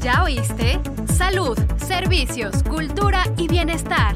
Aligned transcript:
¿Ya 0.00 0.22
oíste? 0.22 0.80
Salud, 1.12 1.58
servicios, 1.76 2.62
cultura 2.62 3.24
y 3.36 3.48
bienestar. 3.48 4.14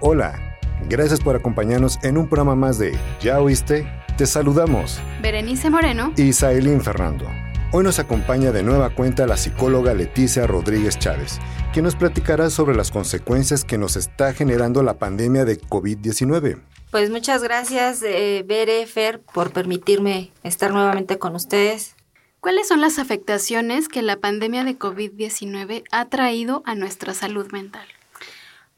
Hola, 0.00 0.56
gracias 0.88 1.20
por 1.20 1.34
acompañarnos 1.34 1.98
en 2.04 2.16
un 2.16 2.28
programa 2.28 2.54
más 2.54 2.78
de 2.78 2.96
¿Ya 3.20 3.40
oíste? 3.40 3.90
Te 4.16 4.24
saludamos. 4.26 5.00
Berenice 5.20 5.68
Moreno 5.68 6.12
y 6.16 6.32
Sailín 6.32 6.80
Fernando. 6.80 7.26
Hoy 7.72 7.84
nos 7.84 8.00
acompaña 8.00 8.50
de 8.50 8.64
nueva 8.64 8.90
cuenta 8.90 9.28
la 9.28 9.36
psicóloga 9.36 9.94
Leticia 9.94 10.44
Rodríguez 10.44 10.98
Chávez, 10.98 11.38
quien 11.72 11.84
nos 11.84 11.94
platicará 11.94 12.50
sobre 12.50 12.74
las 12.74 12.90
consecuencias 12.90 13.64
que 13.64 13.78
nos 13.78 13.94
está 13.94 14.32
generando 14.32 14.82
la 14.82 14.98
pandemia 14.98 15.44
de 15.44 15.60
COVID-19. 15.60 16.60
Pues 16.90 17.10
muchas 17.10 17.44
gracias, 17.44 18.02
eh, 18.02 18.44
Bere, 18.44 18.84
Fer, 18.88 19.20
por 19.20 19.52
permitirme 19.52 20.32
estar 20.42 20.72
nuevamente 20.72 21.20
con 21.20 21.36
ustedes. 21.36 21.94
¿Cuáles 22.40 22.66
son 22.66 22.80
las 22.80 22.98
afectaciones 22.98 23.86
que 23.86 24.02
la 24.02 24.16
pandemia 24.16 24.64
de 24.64 24.76
COVID-19 24.76 25.84
ha 25.92 26.08
traído 26.08 26.64
a 26.66 26.74
nuestra 26.74 27.14
salud 27.14 27.52
mental? 27.52 27.86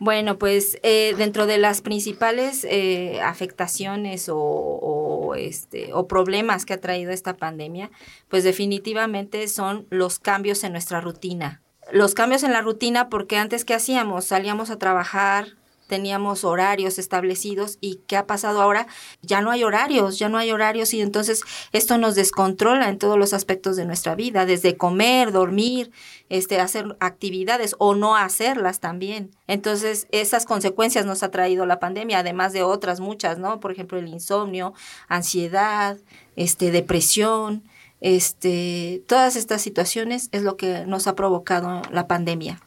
Bueno, 0.05 0.37
pues 0.37 0.81
eh, 0.83 1.15
dentro 1.17 1.47
de 1.47 1.59
las 1.59 1.81
principales 1.81 2.67
eh, 2.69 3.21
afectaciones 3.23 4.29
o, 4.29 5.35
este, 5.39 5.93
o 5.93 6.09
problemas 6.09 6.67
que 6.67 6.73
ha 6.73 6.81
traído 6.81 7.13
esta 7.13 7.37
pandemia, 7.37 7.89
pues 8.29 8.43
definitivamente 8.43 9.47
son 9.47 9.87
los 9.91 10.19
cambios 10.19 10.65
en 10.65 10.73
nuestra 10.73 11.01
rutina. 11.01 11.63
Los 11.93 12.15
cambios 12.15 12.43
en 12.43 12.53
la 12.53 12.63
rutina 12.63 13.11
porque 13.11 13.37
antes 13.37 13.65
¿qué 13.65 13.75
hacíamos? 13.75 14.25
Salíamos 14.25 14.71
a 14.71 14.79
trabajar, 14.81 15.55
teníamos 15.87 16.45
horarios 16.45 16.99
establecidos 16.99 17.79
y 17.81 18.01
¿qué 18.07 18.17
ha 18.17 18.27
pasado 18.27 18.63
ahora? 18.63 18.87
Ya 19.21 19.41
no 19.41 19.51
hay 19.51 19.65
horarios, 19.65 20.19
ya 20.19 20.29
no 20.29 20.39
hay 20.39 20.51
horarios 20.51 20.95
y 20.95 21.01
entonces 21.01 21.43
esto 21.73 21.99
nos 21.99 22.15
descontrola 22.15 22.89
en 22.89 22.99
todos 22.99 23.19
los 23.19 23.33
aspectos 23.33 23.77
de 23.77 23.85
nuestra 23.85 24.15
vida, 24.15 24.47
desde 24.47 24.77
comer, 24.77 25.33
dormir, 25.33 25.91
este, 26.29 26.61
hacer 26.61 26.97
actividades 27.01 27.75
o 27.79 27.95
no 27.95 28.17
hacerlas 28.17 28.81
también. 28.81 29.31
Entonces, 29.47 30.07
esas 30.11 30.47
consecuencias 30.47 31.05
nos 31.05 31.23
ha 31.23 31.31
traído 31.31 31.67
la 31.67 31.79
pandemia, 31.79 32.21
además 32.21 32.53
de 32.53 32.63
otras 32.63 33.01
muchas, 33.01 33.39
¿no? 33.39 33.61
Por 33.61 33.73
ejemplo, 33.73 33.99
el 33.99 34.09
insomnio, 34.09 34.73
ansiedad, 35.09 35.99
este, 36.37 36.71
depresión, 36.71 37.65
este, 38.01 39.03
todas 39.07 39.37
estas 39.37 39.63
situaciones 39.63 40.29
es 40.33 40.43
lo 40.43 40.57
que 40.57 40.87
nos 40.87 41.07
ha 41.07 41.15
provocado 41.15 41.83
la 41.91 42.09
pandemia. 42.09 42.61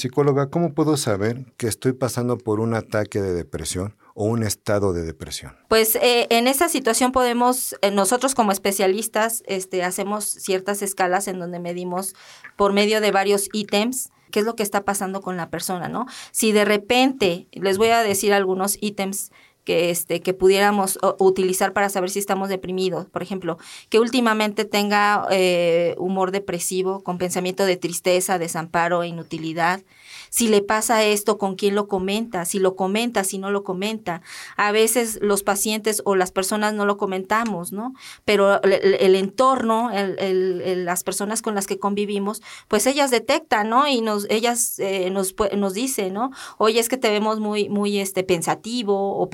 Psicóloga, 0.00 0.48
¿cómo 0.48 0.72
puedo 0.72 0.96
saber 0.96 1.44
que 1.58 1.68
estoy 1.68 1.92
pasando 1.92 2.38
por 2.38 2.58
un 2.58 2.72
ataque 2.72 3.20
de 3.20 3.34
depresión 3.34 3.96
o 4.14 4.24
un 4.24 4.42
estado 4.42 4.94
de 4.94 5.02
depresión? 5.02 5.58
Pues 5.68 5.94
eh, 5.96 6.26
en 6.30 6.48
esa 6.48 6.70
situación 6.70 7.12
podemos, 7.12 7.76
eh, 7.82 7.90
nosotros 7.90 8.34
como 8.34 8.50
especialistas, 8.50 9.42
este, 9.46 9.84
hacemos 9.84 10.24
ciertas 10.24 10.80
escalas 10.80 11.28
en 11.28 11.38
donde 11.38 11.58
medimos 11.58 12.14
por 12.56 12.72
medio 12.72 13.02
de 13.02 13.10
varios 13.10 13.50
ítems 13.52 14.10
qué 14.30 14.40
es 14.40 14.46
lo 14.46 14.56
que 14.56 14.62
está 14.62 14.84
pasando 14.84 15.20
con 15.20 15.36
la 15.36 15.50
persona, 15.50 15.88
¿no? 15.88 16.06
Si 16.30 16.52
de 16.52 16.64
repente, 16.64 17.48
les 17.52 17.78
voy 17.78 17.88
a 17.88 18.02
decir 18.02 18.32
algunos 18.32 18.78
ítems 18.80 19.32
que, 19.70 19.90
este, 19.90 20.20
que 20.20 20.34
pudiéramos 20.34 20.98
utilizar 21.20 21.72
para 21.72 21.88
saber 21.90 22.10
si 22.10 22.18
estamos 22.18 22.48
deprimidos. 22.48 23.06
Por 23.06 23.22
ejemplo, 23.22 23.56
que 23.88 24.00
últimamente 24.00 24.64
tenga 24.64 25.28
eh, 25.30 25.94
humor 25.96 26.32
depresivo, 26.32 27.04
con 27.04 27.18
pensamiento 27.18 27.64
de 27.64 27.76
tristeza, 27.76 28.40
desamparo 28.40 29.04
inutilidad. 29.04 29.80
Si 30.28 30.48
le 30.48 30.60
pasa 30.60 31.04
esto, 31.04 31.38
¿con 31.38 31.54
quién 31.54 31.76
lo 31.76 31.86
comenta? 31.86 32.44
Si 32.46 32.58
lo 32.58 32.74
comenta, 32.74 33.22
si 33.22 33.38
no 33.38 33.52
lo 33.52 33.62
comenta. 33.62 34.22
A 34.56 34.72
veces 34.72 35.20
los 35.22 35.44
pacientes 35.44 36.02
o 36.04 36.16
las 36.16 36.32
personas 36.32 36.74
no 36.74 36.84
lo 36.84 36.96
comentamos, 36.96 37.70
¿no? 37.70 37.94
Pero 38.24 38.60
el, 38.62 39.14
entorno, 39.14 39.90
las 39.92 41.04
personas 41.04 41.42
con 41.42 41.54
las 41.54 41.68
que 41.68 41.78
convivimos, 41.78 42.42
pues 42.66 42.88
ellas 42.88 43.12
detectan, 43.12 43.68
¿no? 43.68 43.86
Y 43.86 44.02
ellas 44.30 44.80
eh, 44.80 45.10
nos, 45.10 45.34
nos 45.56 45.74
dicen, 45.74 46.14
¿no? 46.14 46.30
Oye, 46.58 46.80
es 46.80 46.88
que 46.88 46.96
te 46.96 47.10
vemos 47.10 47.38
muy, 47.38 47.68
muy 47.68 47.98
este, 47.98 48.24
pensativo 48.24 49.16
o 49.16 49.30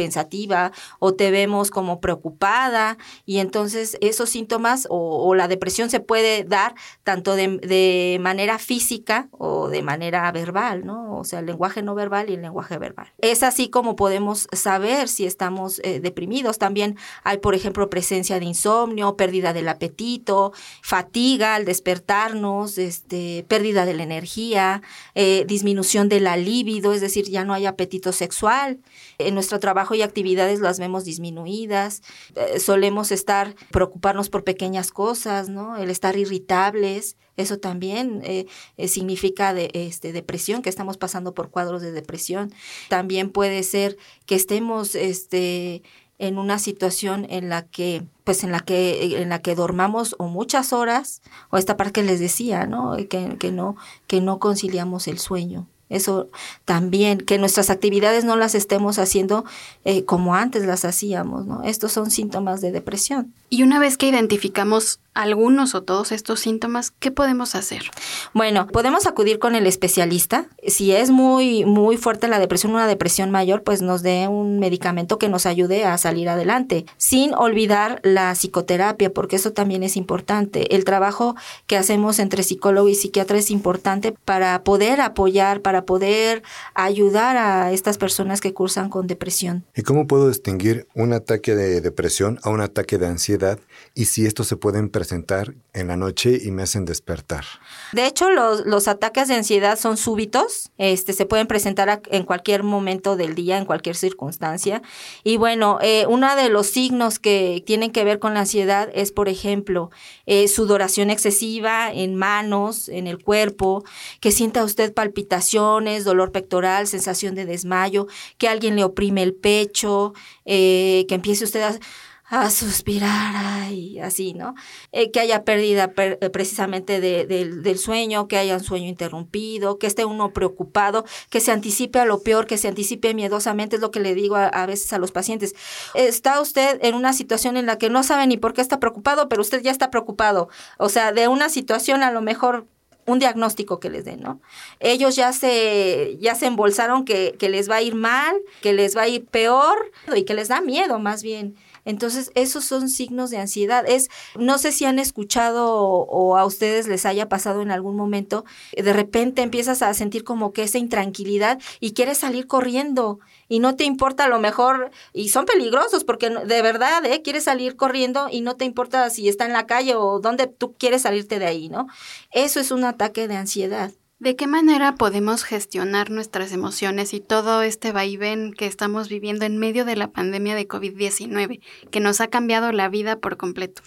o 0.99 1.15
te 1.15 1.31
vemos 1.31 1.71
como 1.71 2.01
preocupada 2.01 2.99
y 3.25 3.39
entonces 3.39 3.97
esos 4.01 4.31
síntomas 4.31 4.87
o, 4.91 5.35
la 5.35 5.49
depresión 5.49 5.91
se 5.91 6.01
puede 6.01 6.45
dar 6.45 6.75
tanto 7.05 7.35
de, 7.35 8.19
manera 8.21 8.59
física 8.59 9.29
o 9.33 9.69
de 9.69 9.83
manera 9.83 10.31
verbal, 10.33 10.87
¿no? 10.87 11.19
O 11.19 11.25
sea, 11.25 11.41
el 11.41 11.47
lenguaje 11.47 11.83
no 11.83 11.95
verbal 11.95 12.31
y 12.31 12.35
el 12.35 12.43
lenguaje 12.43 12.79
verbal. 12.79 13.13
Es 13.19 13.43
así 13.43 13.69
como 13.69 13.97
podemos 13.97 14.49
saber 14.53 15.09
si 15.09 15.27
estamos 15.27 15.81
eh, 15.85 16.01
deprimidos. 16.01 16.59
También 16.59 16.97
hay, 17.25 17.39
por 17.39 17.55
ejemplo, 17.55 17.91
presencia 17.91 18.39
de 18.39 18.47
insomnio, 18.47 19.17
pérdida 19.17 19.53
del 19.53 19.69
apetito, 19.69 20.53
fatiga 20.83 21.55
al 21.55 21.65
despertarnos, 21.65 22.79
este, 22.79 23.45
pérdida 23.49 23.85
de 23.85 23.95
la 23.95 24.03
energía, 24.03 24.83
eh, 25.15 25.45
disminución 25.47 26.09
de 26.09 26.21
la 26.21 26.37
libido, 26.37 26.93
es 26.93 27.01
decir, 27.01 27.29
ya 27.29 27.45
no 27.45 27.53
hay 27.53 27.67
apetito 27.67 28.13
sexual. 28.13 28.79
En 29.19 29.35
nuestro 29.35 29.61
trabajo 29.61 29.95
y 29.95 30.03
actividades 30.17 30.61
las 30.61 30.79
vemos 30.79 31.05
disminuidas, 31.05 32.01
eh, 32.37 32.59
solemos 32.59 33.13
estar, 33.13 33.55
preocuparnos 33.71 34.31
por 34.31 34.45
pequeñas 34.45 34.91
cosas, 34.91 35.51
¿no? 35.51 35.77
El 35.77 35.91
estar 35.91 36.17
irritables, 36.17 37.19
eso 37.37 37.59
también 37.59 38.23
eh, 38.25 38.47
eh, 38.79 38.89
significa 38.89 39.55
este, 39.55 40.15
depresión, 40.15 40.63
que 40.63 40.71
estamos 40.71 40.97
pasando 40.97 41.35
por 41.35 41.51
cuadros 41.51 41.83
de 41.83 41.93
depresión. 41.93 42.51
También 42.89 43.29
puede 43.29 43.63
ser 43.63 43.99
que 44.25 44.37
estemos 44.37 44.95
este, 44.95 45.83
en 46.19 46.39
una 46.39 46.59
situación 46.59 47.27
en 47.29 47.51
la 47.51 47.67
que 47.67 48.07
pues 48.25 48.43
en 48.43 48.53
la 48.53 48.61
que 48.61 49.21
en 49.21 49.29
la 49.29 49.43
que 49.43 49.55
dormamos 49.55 50.17
o 50.19 50.29
muchas 50.29 50.73
horas 50.73 51.21
o 51.51 51.59
esta 51.59 51.77
parte 51.77 52.01
que 52.01 52.03
les 52.03 52.21
decía 52.21 52.67
no 52.67 52.97
que 53.09 53.53
no 53.53 53.77
que 54.09 54.21
no 54.21 54.41
conciliamos 54.41 55.07
el 55.07 55.19
sueño 55.19 55.69
eso 55.89 56.29
también, 56.65 57.19
que 57.19 57.39
nuestras 57.39 57.71
actividades 57.71 58.25
no 58.25 58.37
las 58.37 58.55
estemos 58.55 58.99
haciendo 58.99 59.45
eh, 59.85 60.05
como 60.05 60.35
antes 60.35 60.67
las 60.67 60.85
hacíamos, 60.85 61.47
¿no? 61.47 61.63
Estos 61.63 61.93
son 61.93 62.11
síntomas 62.11 62.61
de 62.61 62.73
depresión. 62.73 63.33
Y 63.51 63.63
una 63.63 63.79
vez 63.79 63.97
que 63.97 64.09
identificamos 64.09 65.01
algunos 65.17 65.75
o 65.75 65.83
todos 65.83 66.13
estos 66.13 66.41
síntomas, 66.41 66.91
¿qué 66.91 67.11
podemos 67.11 67.55
hacer? 67.55 67.91
Bueno, 68.35 68.67
podemos 68.67 69.07
acudir 69.07 69.39
con 69.39 69.55
el 69.55 69.67
especialista. 69.67 70.47
Si 70.67 70.93
es 70.93 71.11
muy, 71.11 71.65
muy 71.65 71.97
fuerte 71.97 72.29
la 72.29 72.39
depresión, 72.39 72.73
una 72.73 72.87
depresión 72.87 73.31
mayor, 73.31 73.63
pues 73.63 73.83
nos 73.83 74.03
dé 74.03 74.29
un 74.29 74.59
medicamento 74.59 75.19
que 75.19 75.29
nos 75.29 75.47
ayude 75.47 75.85
a 75.85 75.97
salir 75.99 76.29
adelante, 76.29 76.85
sin 76.99 77.35
olvidar 77.35 78.01
la 78.03 78.35
psicoterapia, 78.35 79.13
porque 79.13 79.37
eso 79.37 79.53
también 79.53 79.83
es 79.83 79.97
importante. 79.97 80.75
El 80.75 80.85
trabajo 80.85 81.35
que 81.67 81.77
hacemos 81.77 82.19
entre 82.19 82.43
psicólogo 82.43 82.89
y 82.89 82.95
psiquiatra 82.95 83.39
es 83.39 83.51
importante 83.51 84.13
para 84.13 84.63
poder 84.65 85.01
apoyar, 85.01 85.63
para 85.63 85.87
poder 85.87 86.43
ayudar 86.75 87.37
a 87.39 87.73
estas 87.73 87.97
personas 87.97 88.41
que 88.41 88.53
cursan 88.53 88.91
con 88.91 89.07
depresión. 89.07 89.65
¿Y 89.75 89.83
cómo 89.83 90.07
puedo 90.07 90.29
distinguir 90.29 90.87
un 90.95 91.13
ataque 91.15 91.55
de 91.55 91.81
depresión 91.81 92.39
a 92.43 92.51
un 92.51 92.61
ataque 92.61 92.99
de 92.99 93.07
ansiedad 93.07 93.59
y 93.95 94.07
si 94.07 94.27
estos 94.27 94.47
se 94.47 94.57
pueden 94.57 94.91
en 95.13 95.89
la 95.89 95.97
noche 95.97 96.39
y 96.43 96.51
me 96.51 96.63
hacen 96.63 96.85
despertar. 96.85 97.45
De 97.93 98.07
hecho, 98.07 98.31
los, 98.31 98.65
los 98.67 98.89
ataques 98.89 99.29
de 99.29 99.35
ansiedad 99.35 99.79
son 99.79 99.97
súbitos, 99.97 100.71
este, 100.79 101.13
se 101.13 101.27
pueden 101.27 101.47
presentar 101.47 102.03
en 102.11 102.25
cualquier 102.25 102.63
momento 102.63 103.17
del 103.17 103.35
día, 103.35 103.59
en 103.59 103.65
cualquier 103.65 103.97
circunstancia. 103.97 104.83
Y 105.25 105.37
bueno, 105.37 105.79
eh, 105.83 106.07
uno 106.09 106.35
de 106.35 106.49
los 106.49 106.67
signos 106.67 107.19
que 107.19 107.63
tienen 107.67 107.91
que 107.93 108.05
ver 108.05 108.19
con 108.19 108.35
la 108.35 108.41
ansiedad 108.41 108.89
es, 108.95 109.13
por 109.13 109.29
ejemplo, 109.29 109.91
eh, 110.27 110.49
sudoración 110.49 111.11
excesiva 111.11 111.93
en 111.93 112.15
manos, 112.17 112.89
en 112.89 113.07
el 113.07 113.23
cuerpo, 113.23 113.85
que 114.21 114.33
sienta 114.33 114.65
usted 114.65 114.93
palpitaciones, 114.95 116.05
dolor 116.05 116.33
pectoral, 116.33 116.87
sensación 116.87 117.35
de 117.35 117.45
desmayo, 117.45 118.07
que 118.39 118.49
alguien 118.49 118.77
le 118.77 118.85
oprime 118.85 119.23
el 119.23 119.35
pecho, 119.35 120.15
eh, 120.45 121.05
que 121.09 121.15
empiece 121.15 121.45
usted 121.45 121.63
a 121.63 121.79
a 122.29 122.51
suspirar 122.51 123.71
y 123.71 124.01
así, 124.01 124.35
¿no? 124.35 124.55
Eh, 124.91 125.11
que 125.13 125.21
haya 125.21 125.45
pérdida 125.45 125.93
eh, 125.97 126.31
precisamente 126.31 127.01
del 127.01 127.79
sueño, 127.79 128.27
que 128.27 128.37
haya 128.37 128.55
un 128.55 128.65
sueño 128.65 128.89
interrumpido, 128.89 129.79
que 129.79 129.87
esté 129.87 130.05
uno 130.05 130.33
preocupado, 130.33 131.05
que 131.31 131.41
se 131.41 131.53
anticipe 131.53 132.01
a 132.01 132.05
lo 132.05 132.23
peor, 132.23 132.47
que 132.47 132.59
se 132.59 132.69
anticipe 132.69 133.15
miedosamente, 133.15 133.77
es 133.77 133.83
lo 133.83 133.93
que 133.93 134.01
le 134.01 134.15
digo 134.15 134.37
a, 134.37 134.67
veces 134.67 134.93
a 134.93 134.99
los 134.99 135.13
pacientes. 135.13 135.55
Está 135.95 136.41
usted 136.41 136.81
en 136.83 136.95
una 136.95 137.13
situación 137.13 137.57
en 137.57 137.67
la 137.67 137.79
que 137.79 137.91
no 137.91 138.03
sabe 138.03 138.27
ni 138.27 138.37
por 138.37 138.55
qué 138.55 138.61
está 138.61 138.81
preocupado, 138.81 139.29
pero 139.29 139.43
usted 139.43 139.63
ya 139.63 139.71
está 139.71 139.91
preocupado. 139.91 140.49
O 140.79 140.89
sea, 140.89 141.13
de 141.13 141.29
una 141.29 141.49
situación 141.49 142.03
a 142.03 142.11
lo 142.11 142.23
mejor 142.23 142.67
un 143.07 143.21
diagnóstico 143.21 143.79
que 143.79 143.89
les 143.89 144.05
den, 144.05 144.21
¿no? 144.21 144.41
Ellos 144.81 145.15
ya 145.15 145.33
se, 145.33 146.17
ya 146.21 146.35
se 146.35 146.47
embolsaron 146.47 147.05
que, 147.05 147.37
que 147.39 147.49
les 147.49 147.71
va 147.71 147.77
a 147.77 147.83
ir 147.83 147.95
mal, 147.95 148.35
que 148.63 148.73
les 148.73 148.97
va 148.97 149.03
a 149.03 149.09
ir 149.09 149.25
peor 149.27 149.93
y 150.15 150.25
que 150.25 150.35
les 150.35 150.49
da 150.49 150.61
miedo 150.61 150.99
más 150.99 151.23
bien 151.23 151.55
Entonces, 151.87 152.31
esos 152.35 152.65
son 152.65 152.91
signos 152.91 153.31
de 153.31 153.39
ansiedad. 153.39 153.89
Es, 153.89 154.11
no 154.39 154.59
sé 154.59 154.73
si 154.73 154.85
han 154.85 154.99
escuchado 154.99 155.73
o, 155.75 156.37
a 156.37 156.45
ustedes 156.45 156.87
les 156.89 157.07
haya 157.07 157.29
pasado 157.31 157.63
en 157.63 157.71
algún 157.71 157.97
momento, 157.97 158.45
de 158.77 158.93
repente 158.93 159.41
empiezas 159.41 159.81
a 159.81 159.95
sentir 159.95 160.25
como 160.25 160.53
que 160.53 160.65
esa 160.65 160.79
intranquilidad 160.79 161.59
y 161.81 161.95
quieres 161.95 162.19
salir 162.19 162.47
corriendo 162.47 163.21
y 163.49 163.61
no 163.61 163.77
te 163.77 163.85
importa 163.85 164.25
a 164.25 164.29
lo 164.29 164.41
mejor, 164.41 164.91
y 165.13 165.29
son 165.29 165.47
peligrosos 165.47 166.03
porque 166.05 166.29
de 166.31 166.63
verdad, 166.63 167.05
¿eh? 167.07 167.23
quieres 167.23 167.45
salir 167.45 167.77
corriendo 167.77 168.29
y 168.31 168.41
no 168.41 168.57
te 168.57 168.65
importa 168.65 169.09
si 169.09 169.29
está 169.29 169.47
en 169.47 169.53
la 169.53 169.67
calle 169.67 169.95
o 169.95 170.19
dónde 170.21 170.49
tú 170.49 170.75
quieres 170.77 171.03
salirte 171.03 171.39
de 171.39 171.47
ahí, 171.47 171.69
¿no? 171.69 171.87
Eso 172.33 172.59
es 172.59 172.73
un 172.73 172.85
ataque 172.85 173.29
de 173.29 173.37
ansiedad. 173.37 173.93
¿De 174.19 174.35
qué 174.35 174.47
manera 174.47 174.95
podemos 174.95 175.45
gestionar 175.45 176.11
nuestras 176.11 176.51
emociones 176.51 177.13
y 177.13 177.21
todo 177.21 177.61
este 177.61 177.93
vaivén 177.93 178.55
que 178.55 178.65
estamos 178.65 179.11
viviendo 179.11 179.45
en 179.45 179.59
medio 179.59 179.85
de 179.85 179.95
la 179.95 180.09
pandemia 180.09 180.55
de 180.55 180.67
COVID-19, 180.67 181.61
que 181.91 182.01
nos 182.01 182.23
ha 182.23 182.29
cambiado 182.29 182.73
la 182.73 182.89
vida 182.89 183.19
por 183.19 183.37
completo? 183.37 183.83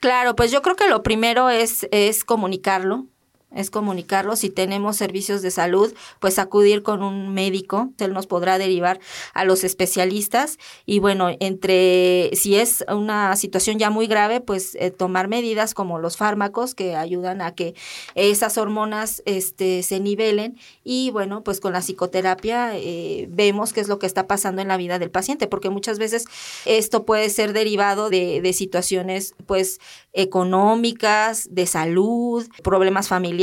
Claro, 0.00 0.34
pues 0.36 0.50
yo 0.50 0.62
creo 0.62 0.74
que 0.74 0.88
lo 0.88 1.02
primero 1.02 1.50
es, 1.50 1.86
es 1.90 2.24
comunicarlo, 2.24 3.06
es 3.54 3.70
comunicarlo. 3.70 4.36
Si 4.36 4.50
tenemos 4.50 4.96
servicios 4.96 5.40
de 5.40 5.50
salud, 5.50 5.92
pues 6.20 6.38
acudir 6.38 6.82
con 6.82 7.02
un 7.02 7.32
médico, 7.32 7.90
él 7.98 8.12
nos 8.12 8.26
podrá 8.26 8.58
derivar 8.58 9.00
a 9.32 9.44
los 9.44 9.64
especialistas 9.64 10.58
y 10.84 10.98
bueno, 10.98 11.30
entre 11.40 12.30
si 12.34 12.56
es 12.56 12.84
una 12.88 13.34
situación 13.36 13.78
ya 13.78 13.90
muy 13.90 14.06
grave, 14.06 14.40
pues 14.40 14.74
eh, 14.74 14.90
tomar 14.90 15.28
medidas 15.28 15.72
como 15.72 15.98
los 15.98 16.16
fármacos 16.16 16.74
que 16.74 16.94
ayudan 16.94 17.40
a 17.40 17.54
que 17.54 17.74
esas 18.14 18.58
hormonas 18.58 19.22
este, 19.24 19.82
se 19.82 19.98
nivelen 19.98 20.58
y 20.84 21.10
bueno, 21.10 21.42
pues 21.42 21.60
con 21.60 21.72
la 21.72 21.80
psicoterapia 21.80 22.76
eh, 22.76 23.28
vemos 23.30 23.72
qué 23.72 23.80
es 23.80 23.88
lo 23.88 23.98
que 23.98 24.06
está 24.06 24.26
pasando 24.26 24.60
en 24.60 24.68
la 24.68 24.76
vida 24.76 24.98
del 24.98 25.10
paciente, 25.10 25.46
porque 25.46 25.70
muchas 25.70 25.98
veces 25.98 26.26
esto 26.66 27.06
puede 27.06 27.30
ser 27.30 27.54
derivado 27.54 28.10
de, 28.10 28.42
de 28.42 28.52
situaciones 28.52 29.34
pues 29.46 29.80
económicas, 30.12 31.48
de 31.50 31.66
salud, 31.66 32.46
problemas 32.62 33.08
familiares 33.08 33.37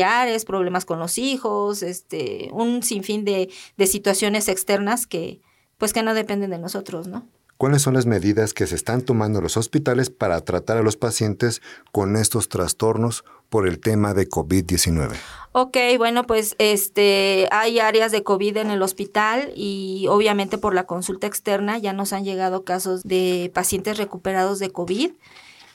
problemas 0.45 0.85
con 0.85 0.99
los 0.99 1.17
hijos, 1.17 1.83
este, 1.83 2.49
un 2.51 2.83
sinfín 2.83 3.25
de, 3.25 3.49
de 3.77 3.87
situaciones 3.87 4.47
externas 4.47 5.07
que, 5.07 5.41
pues 5.77 5.93
que 5.93 6.03
no 6.03 6.13
dependen 6.13 6.49
de 6.49 6.57
nosotros, 6.57 7.07
¿no? 7.07 7.27
¿Cuáles 7.57 7.83
son 7.83 7.93
las 7.93 8.05
medidas 8.05 8.53
que 8.53 8.67
se 8.67 8.75
están 8.75 9.01
tomando 9.01 9.39
los 9.39 9.55
hospitales 9.55 10.09
para 10.09 10.41
tratar 10.41 10.77
a 10.77 10.83
los 10.83 10.97
pacientes 10.97 11.61
con 11.93 12.17
estos 12.17 12.49
trastornos 12.49 13.23
por 13.47 13.65
el 13.65 13.79
tema 13.79 14.13
de 14.13 14.27
COVID-19? 14.27 15.13
Ok, 15.53 15.77
bueno, 15.97 16.27
pues 16.27 16.55
este 16.59 17.47
hay 17.51 17.79
áreas 17.79 18.11
de 18.11 18.23
COVID 18.23 18.57
en 18.57 18.71
el 18.71 18.81
hospital 18.81 19.53
y 19.55 20.07
obviamente 20.09 20.57
por 20.57 20.75
la 20.75 20.85
consulta 20.85 21.27
externa 21.27 21.77
ya 21.77 21.93
nos 21.93 22.11
han 22.11 22.25
llegado 22.25 22.65
casos 22.65 23.03
de 23.03 23.49
pacientes 23.53 23.97
recuperados 23.97 24.59
de 24.59 24.71
COVID. 24.71 25.11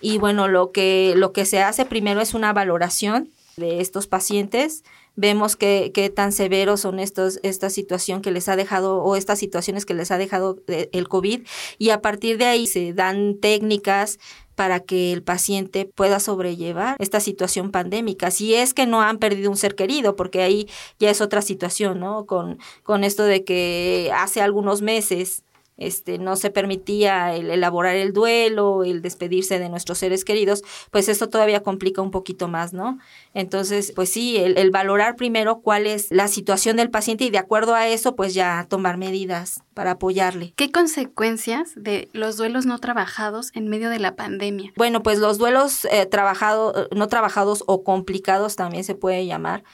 Y 0.02 0.18
bueno, 0.18 0.48
lo 0.48 0.72
que, 0.72 1.14
lo 1.16 1.32
que 1.32 1.46
se 1.46 1.62
hace 1.62 1.86
primero 1.86 2.20
es 2.20 2.34
una 2.34 2.52
valoración 2.52 3.30
de 3.60 3.80
estos 3.80 4.08
pacientes, 4.08 4.82
vemos 5.14 5.54
qué, 5.54 5.92
qué 5.94 6.10
tan 6.10 6.32
severos 6.32 6.80
son 6.80 6.98
estos, 6.98 7.38
esta 7.42 7.70
situación 7.70 8.22
que 8.22 8.32
les 8.32 8.48
ha 8.48 8.56
dejado 8.56 9.02
o 9.02 9.14
estas 9.14 9.38
situaciones 9.38 9.86
que 9.86 9.94
les 9.94 10.10
ha 10.10 10.18
dejado 10.18 10.56
eh, 10.66 10.88
el 10.92 11.08
COVID 11.08 11.42
y 11.78 11.90
a 11.90 12.02
partir 12.02 12.38
de 12.38 12.46
ahí 12.46 12.66
se 12.66 12.92
dan 12.92 13.38
técnicas 13.38 14.18
para 14.54 14.80
que 14.80 15.12
el 15.12 15.22
paciente 15.22 15.86
pueda 15.86 16.20
sobrellevar 16.20 16.96
esta 16.98 17.20
situación 17.20 17.70
pandémica. 17.70 18.30
Si 18.30 18.54
es 18.54 18.74
que 18.74 18.86
no 18.86 19.00
han 19.00 19.18
perdido 19.18 19.50
un 19.50 19.56
ser 19.56 19.74
querido, 19.74 20.16
porque 20.16 20.42
ahí 20.42 20.68
ya 20.98 21.08
es 21.08 21.22
otra 21.22 21.40
situación, 21.40 21.98
¿no? 21.98 22.26
Con, 22.26 22.58
con 22.82 23.02
esto 23.02 23.22
de 23.22 23.42
que 23.42 24.10
hace 24.14 24.42
algunos 24.42 24.82
meses 24.82 25.44
este, 25.80 26.18
no 26.18 26.36
se 26.36 26.50
permitía 26.50 27.34
el 27.34 27.50
elaborar 27.50 27.96
el 27.96 28.12
duelo, 28.12 28.84
el 28.84 29.02
despedirse 29.02 29.58
de 29.58 29.68
nuestros 29.68 29.98
seres 29.98 30.24
queridos, 30.24 30.62
pues 30.90 31.08
esto 31.08 31.28
todavía 31.28 31.62
complica 31.62 32.02
un 32.02 32.10
poquito 32.10 32.46
más, 32.46 32.72
¿no? 32.72 32.98
Entonces, 33.34 33.92
pues 33.96 34.10
sí, 34.12 34.36
el, 34.36 34.70
valorar 34.70 35.16
primero 35.16 35.62
cuál 35.62 35.86
es 35.86 36.08
la 36.10 36.28
situación 36.28 36.76
del 36.76 36.90
paciente 36.90 37.24
y 37.24 37.30
de 37.30 37.38
acuerdo 37.38 37.74
a 37.74 37.88
eso, 37.88 38.14
pues 38.14 38.34
ya 38.34 38.66
tomar 38.68 38.98
medidas 38.98 39.62
para 39.74 39.92
apoyarle. 39.92 40.52
¿Qué 40.54 40.70
consecuencias 40.70 41.72
de 41.74 42.08
los 42.12 42.36
duelos 42.36 42.66
no 42.66 42.78
trabajados 42.78 43.50
en 43.54 43.68
medio 43.68 43.88
de 43.88 43.98
la 43.98 44.14
pandemia? 44.14 44.72
Bueno, 44.76 45.02
pues 45.02 45.18
los 45.18 45.38
duelos 45.38 45.86
eh, 45.86 46.06
trabajados, 46.06 46.88
no 46.94 47.08
trabajados 47.08 47.64
o 47.66 47.82
complicados 47.82 48.54
también 48.54 48.84
se 48.84 48.94
puede 48.94 49.26
llamar 49.26 49.64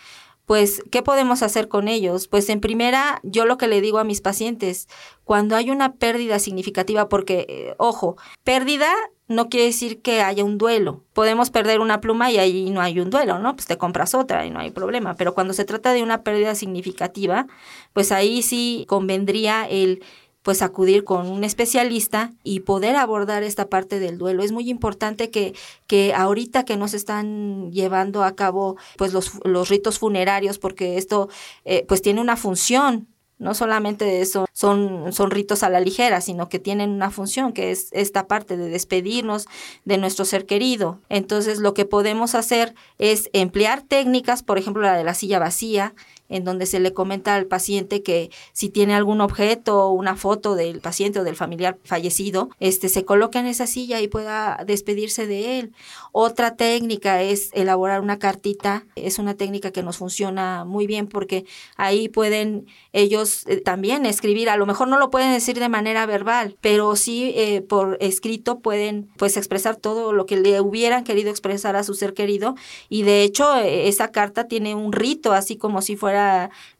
pues, 0.46 0.82
¿qué 0.90 1.02
podemos 1.02 1.42
hacer 1.42 1.68
con 1.68 1.88
ellos? 1.88 2.28
Pues 2.28 2.48
en 2.48 2.60
primera, 2.60 3.20
yo 3.24 3.46
lo 3.46 3.58
que 3.58 3.66
le 3.66 3.80
digo 3.80 3.98
a 3.98 4.04
mis 4.04 4.20
pacientes, 4.20 4.88
cuando 5.24 5.56
hay 5.56 5.70
una 5.70 5.94
pérdida 5.94 6.38
significativa, 6.38 7.08
porque, 7.08 7.46
eh, 7.48 7.74
ojo, 7.78 8.16
pérdida 8.44 8.88
no 9.28 9.48
quiere 9.48 9.66
decir 9.66 10.02
que 10.02 10.22
haya 10.22 10.44
un 10.44 10.56
duelo. 10.56 11.02
Podemos 11.12 11.50
perder 11.50 11.80
una 11.80 12.00
pluma 12.00 12.30
y 12.30 12.38
ahí 12.38 12.70
no 12.70 12.80
hay 12.80 13.00
un 13.00 13.10
duelo, 13.10 13.40
¿no? 13.40 13.56
Pues 13.56 13.66
te 13.66 13.76
compras 13.76 14.14
otra 14.14 14.46
y 14.46 14.50
no 14.50 14.60
hay 14.60 14.70
problema. 14.70 15.16
Pero 15.16 15.34
cuando 15.34 15.52
se 15.52 15.64
trata 15.64 15.92
de 15.92 16.04
una 16.04 16.22
pérdida 16.22 16.54
significativa, 16.54 17.48
pues 17.92 18.12
ahí 18.12 18.42
sí 18.42 18.84
convendría 18.88 19.66
el 19.68 20.04
pues 20.46 20.62
acudir 20.62 21.02
con 21.02 21.28
un 21.28 21.42
especialista 21.42 22.32
y 22.44 22.60
poder 22.60 22.94
abordar 22.94 23.42
esta 23.42 23.68
parte 23.68 23.98
del 23.98 24.16
duelo. 24.16 24.44
Es 24.44 24.52
muy 24.52 24.70
importante 24.70 25.28
que, 25.28 25.54
que 25.88 26.14
ahorita 26.14 26.64
que 26.64 26.76
nos 26.76 26.94
están 26.94 27.72
llevando 27.72 28.22
a 28.22 28.36
cabo 28.36 28.76
pues 28.96 29.12
los, 29.12 29.32
los 29.42 29.68
ritos 29.70 29.98
funerarios, 29.98 30.60
porque 30.60 30.98
esto 30.98 31.28
eh, 31.64 31.84
pues 31.88 32.00
tiene 32.00 32.20
una 32.20 32.36
función, 32.36 33.08
no 33.38 33.54
solamente 33.54 34.20
eso 34.20 34.46
son, 34.52 35.12
son 35.12 35.32
ritos 35.32 35.64
a 35.64 35.68
la 35.68 35.80
ligera, 35.80 36.20
sino 36.20 36.48
que 36.48 36.60
tienen 36.60 36.90
una 36.90 37.10
función 37.10 37.52
que 37.52 37.72
es 37.72 37.88
esta 37.90 38.28
parte 38.28 38.56
de 38.56 38.68
despedirnos 38.68 39.46
de 39.84 39.98
nuestro 39.98 40.24
ser 40.24 40.46
querido. 40.46 41.00
Entonces 41.08 41.58
lo 41.58 41.74
que 41.74 41.86
podemos 41.86 42.36
hacer 42.36 42.72
es 42.98 43.30
emplear 43.32 43.82
técnicas, 43.82 44.44
por 44.44 44.58
ejemplo 44.58 44.82
la 44.82 44.96
de 44.96 45.02
la 45.02 45.14
silla 45.14 45.40
vacía, 45.40 45.92
en 46.28 46.44
donde 46.44 46.66
se 46.66 46.80
le 46.80 46.92
comenta 46.92 47.34
al 47.34 47.46
paciente 47.46 48.02
que 48.02 48.30
si 48.52 48.68
tiene 48.68 48.94
algún 48.94 49.20
objeto 49.20 49.84
o 49.84 49.92
una 49.92 50.16
foto 50.16 50.54
del 50.54 50.80
paciente 50.80 51.20
o 51.20 51.24
del 51.24 51.36
familiar 51.36 51.78
fallecido, 51.84 52.50
este 52.60 52.88
se 52.88 53.04
coloca 53.04 53.38
en 53.38 53.46
esa 53.46 53.66
silla 53.66 54.00
y 54.00 54.08
pueda 54.08 54.62
despedirse 54.66 55.26
de 55.26 55.58
él. 55.58 55.72
Otra 56.12 56.56
técnica 56.56 57.22
es 57.22 57.50
elaborar 57.52 58.00
una 58.00 58.18
cartita, 58.18 58.86
es 58.94 59.18
una 59.18 59.34
técnica 59.34 59.70
que 59.70 59.82
nos 59.82 59.98
funciona 59.98 60.64
muy 60.64 60.86
bien 60.86 61.06
porque 61.06 61.44
ahí 61.76 62.08
pueden 62.08 62.66
ellos 62.92 63.46
eh, 63.46 63.60
también 63.60 64.06
escribir, 64.06 64.48
a 64.48 64.56
lo 64.56 64.66
mejor 64.66 64.88
no 64.88 64.98
lo 64.98 65.10
pueden 65.10 65.32
decir 65.32 65.58
de 65.58 65.68
manera 65.68 66.06
verbal, 66.06 66.56
pero 66.60 66.96
sí 66.96 67.32
eh, 67.36 67.62
por 67.62 67.98
escrito 68.00 68.60
pueden 68.60 69.08
pues 69.16 69.36
expresar 69.36 69.76
todo 69.76 70.12
lo 70.12 70.26
que 70.26 70.36
le 70.36 70.60
hubieran 70.60 71.04
querido 71.04 71.30
expresar 71.30 71.76
a 71.76 71.84
su 71.84 71.94
ser 71.94 72.14
querido. 72.14 72.54
Y 72.88 73.02
de 73.02 73.22
hecho 73.22 73.56
eh, 73.56 73.88
esa 73.88 74.10
carta 74.10 74.48
tiene 74.48 74.74
un 74.74 74.92
rito 74.92 75.32
así 75.32 75.56
como 75.56 75.82
si 75.82 75.96
fuera 75.96 76.15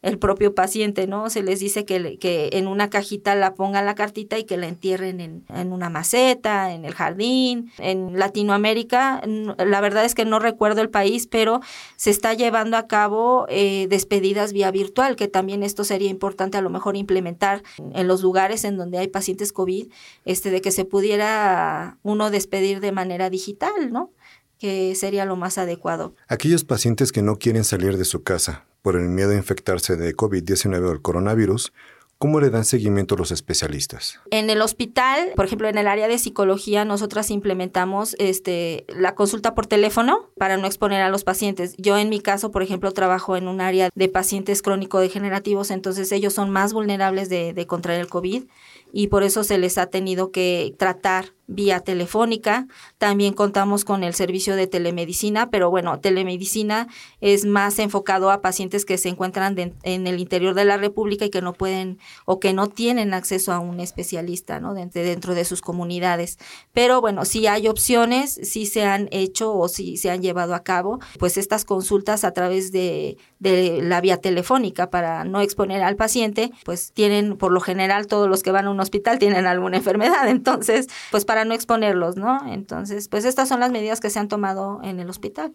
el 0.03 0.19
propio 0.19 0.55
paciente, 0.55 1.07
¿no? 1.07 1.31
Se 1.31 1.43
les 1.43 1.61
dice 1.61 1.85
que, 1.85 2.19
en 2.53 2.67
una 2.67 2.91
cajita 2.91 3.35
la 3.35 3.55
pongan 3.55 3.87
la 3.87 3.95
cartita 3.95 4.39
y 4.39 4.45
que 4.45 4.57
la 4.57 4.69
entierren 4.69 5.21
en, 5.21 5.45
en 5.49 5.73
una 5.73 5.91
maceta, 5.91 6.73
en 6.73 6.85
el 6.85 6.95
jardín. 6.95 7.73
En 7.79 8.19
Latinoamérica, 8.19 9.23
la 9.59 9.81
verdad 9.81 10.05
es 10.05 10.15
que 10.15 10.25
no 10.25 10.39
recuerdo 10.39 10.81
el 10.81 10.91
país, 10.91 11.27
pero 11.27 11.61
se 11.97 12.11
está 12.11 12.35
llevando 12.35 12.77
a 12.77 12.87
cabo 12.87 13.47
eh, 13.49 13.87
despedidas 13.89 14.53
vía 14.53 14.71
virtual, 14.71 15.17
que 15.17 15.29
también 15.29 15.63
esto 15.63 15.85
sería 15.85 16.11
importante 16.11 16.59
a 16.59 16.61
lo 16.63 16.71
mejor 16.71 16.97
implementar 16.97 17.63
en 17.79 18.09
los 18.09 18.23
lugares 18.23 18.65
en 18.65 18.77
donde 18.77 18.99
hay 18.99 19.09
pacientes 19.09 19.53
COVID, 19.53 19.89
este, 20.25 20.51
de 20.51 20.61
que 20.61 20.71
se 20.71 20.85
pudiera 20.85 21.99
uno 22.03 22.31
despedir 22.31 22.81
de 22.81 22.93
manera 22.93 23.31
digital, 23.31 23.93
¿no? 23.93 24.11
que 24.59 24.95
sería 24.95 25.25
lo 25.25 25.37
más 25.37 25.59
adecuado. 25.59 26.15
Aquellos 26.29 26.65
pacientes 26.65 27.13
que 27.13 27.23
no 27.23 27.39
quieren 27.39 27.65
salir 27.65 27.97
de 27.99 28.05
su 28.05 28.23
casa, 28.23 28.65
por 28.87 28.95
el 28.95 29.09
miedo 29.09 29.33
a 29.33 29.35
infectarse 29.35 29.97
de 29.97 30.15
COVID-19 30.15 30.89
o 30.89 30.93
el 30.93 31.03
coronavirus, 31.03 31.73
¿Cómo 32.19 32.41
le 32.41 32.49
dan 32.49 32.65
seguimiento 32.65 33.15
los 33.15 33.31
especialistas? 33.31 34.21
En 34.31 34.49
el 34.49 34.63
hospital, 34.63 35.33
por 35.37 35.45
ejemplo, 35.45 35.69
en 35.69 35.77
el 35.77 35.87
área 35.87 36.09
de 36.09 36.17
psicología, 36.17 36.87
nosotras 36.87 37.31
implementamos 37.31 38.17
este, 38.19 38.87
la 38.89 39.15
consulta 39.15 39.55
por 39.55 39.67
teléfono 39.67 40.31
para 40.39 40.57
no 40.57 40.67
exponer 40.67 41.03
a 41.03 41.11
los 41.11 41.25
pacientes. 41.25 41.75
Yo 41.77 41.99
en 41.99 42.09
mi 42.09 42.21
caso, 42.21 42.51
por 42.53 42.63
ejemplo, 42.63 42.91
trabajo 42.93 43.37
en 43.37 43.49
un 43.49 43.61
área 43.61 43.91
de 43.95 44.09
pacientes 44.09 44.63
crónico-degenerativos, 44.63 45.71
entonces 45.71 46.11
ellos 46.11 46.33
son 46.33 46.49
más 46.49 46.73
vulnerables 46.73 47.29
de 47.29 47.67
contraer 47.67 48.01
el 48.01 48.09
COVID 48.09 48.45
y 48.93 49.09
por 49.09 49.23
eso 49.23 49.45
se 49.45 49.59
les 49.59 49.77
ha 49.77 49.87
tenido 49.87 50.31
que 50.31 50.75
tratar 50.79 51.35
vía 51.47 51.81
telefónica. 51.81 52.67
También 52.99 53.35
contamos 53.35 53.85
con 53.85 54.05
el 54.05 54.15
servicio 54.15 54.57
de 54.57 54.67
telemedicina, 54.67 55.51
pero 55.51 55.71
bueno, 55.71 56.01
telemedicina 56.01 56.89
es 57.21 57.45
más 57.45 57.79
enfocado 57.79 58.31
a 58.31 58.41
pacientes 58.41 58.85
que 58.85 58.99
se 58.99 59.09
encuentran 59.09 59.57
en 59.83 60.07
el 60.07 60.21
interior 60.21 60.55
de 60.55 60.65
la 60.65 60.77
República 60.77 61.25
y 61.25 61.31
que 61.31 61.43
no 61.43 61.53
pueden 61.53 61.99
o 62.25 62.41
que 62.41 62.53
no 62.53 62.69
tienen 62.69 63.15
acceso 63.15 63.53
a 63.53 63.59
un 63.59 63.81
especialista 63.81 64.61
¿no? 64.61 64.75
dentro, 64.75 65.35
de 65.35 65.45
sus 65.45 65.61
comunidades. 65.61 66.39
Pero 66.73 67.01
bueno, 67.01 67.25
si 67.25 67.47
hay 67.47 67.69
opciones, 67.69 68.39
si 68.43 68.67
se 68.67 68.85
han 68.85 69.09
hecho 69.11 69.55
o 69.55 69.69
si 69.69 69.97
se 69.97 70.11
han 70.11 70.23
llevado 70.23 70.55
a 70.55 70.63
cabo, 70.63 70.99
pues 71.19 71.37
estas 71.37 71.65
consultas 71.65 72.25
a 72.25 72.33
través 72.33 72.73
de, 72.73 73.17
de 73.39 73.81
la 73.83 74.01
vía 74.01 74.19
telefónica 74.19 74.91
para 74.91 75.25
no 75.25 75.41
exponer 75.41 75.83
al 75.83 75.97
paciente, 75.97 76.51
pues 76.65 76.93
tienen, 76.93 77.37
por 77.37 77.53
lo 77.53 77.61
general, 77.61 78.07
todos 78.07 78.29
los 78.29 78.43
que 78.43 78.51
van 78.51 78.67
a 78.67 78.71
un 78.71 78.81
hospital 78.81 79.19
tienen 79.19 79.47
alguna 79.47 79.77
enfermedad, 79.79 80.29
entonces, 80.29 80.87
pues 81.11 81.25
para 81.25 81.45
no 81.45 81.55
exponerlos, 81.55 82.17
¿no? 82.17 82.39
Entonces, 82.53 83.09
pues 83.09 83.25
estas 83.25 83.49
son 83.49 83.61
las 83.61 83.71
medidas 83.71 84.01
que 84.01 84.11
se 84.11 84.19
han 84.19 84.29
tomado 84.29 84.81
en 84.83 85.01
el 85.01 85.11
hospital. 85.11 85.53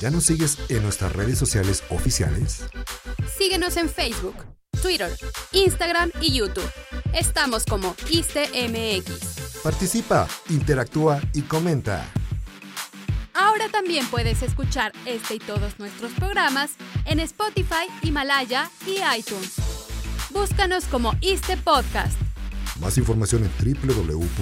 ¿Ya 0.00 0.10
nos 0.10 0.24
sigues 0.24 0.58
en 0.68 0.82
nuestras 0.82 1.12
redes 1.12 1.38
sociales 1.38 1.82
oficiales? 1.88 2.64
Síguenos 3.38 3.78
en 3.78 3.88
Facebook, 3.88 4.34
Twitter, 4.82 5.10
Instagram 5.52 6.10
y 6.20 6.36
YouTube. 6.36 6.70
Estamos 7.14 7.64
como 7.64 7.96
ISTMX. 8.10 9.33
Participa, 9.64 10.28
interactúa 10.50 11.22
y 11.32 11.40
comenta. 11.40 12.04
Ahora 13.32 13.70
también 13.70 14.04
puedes 14.08 14.42
escuchar 14.42 14.92
este 15.06 15.36
y 15.36 15.38
todos 15.38 15.78
nuestros 15.78 16.12
programas 16.12 16.72
en 17.06 17.18
Spotify, 17.20 17.86
Himalaya 18.02 18.70
y 18.86 18.98
iTunes. 19.18 19.54
Búscanos 20.28 20.84
como 20.84 21.14
ISTE 21.22 21.56
Podcast. 21.56 22.14
Más 22.78 22.98
información 22.98 23.44
en 23.44 23.50
www.go.mx 23.88 24.34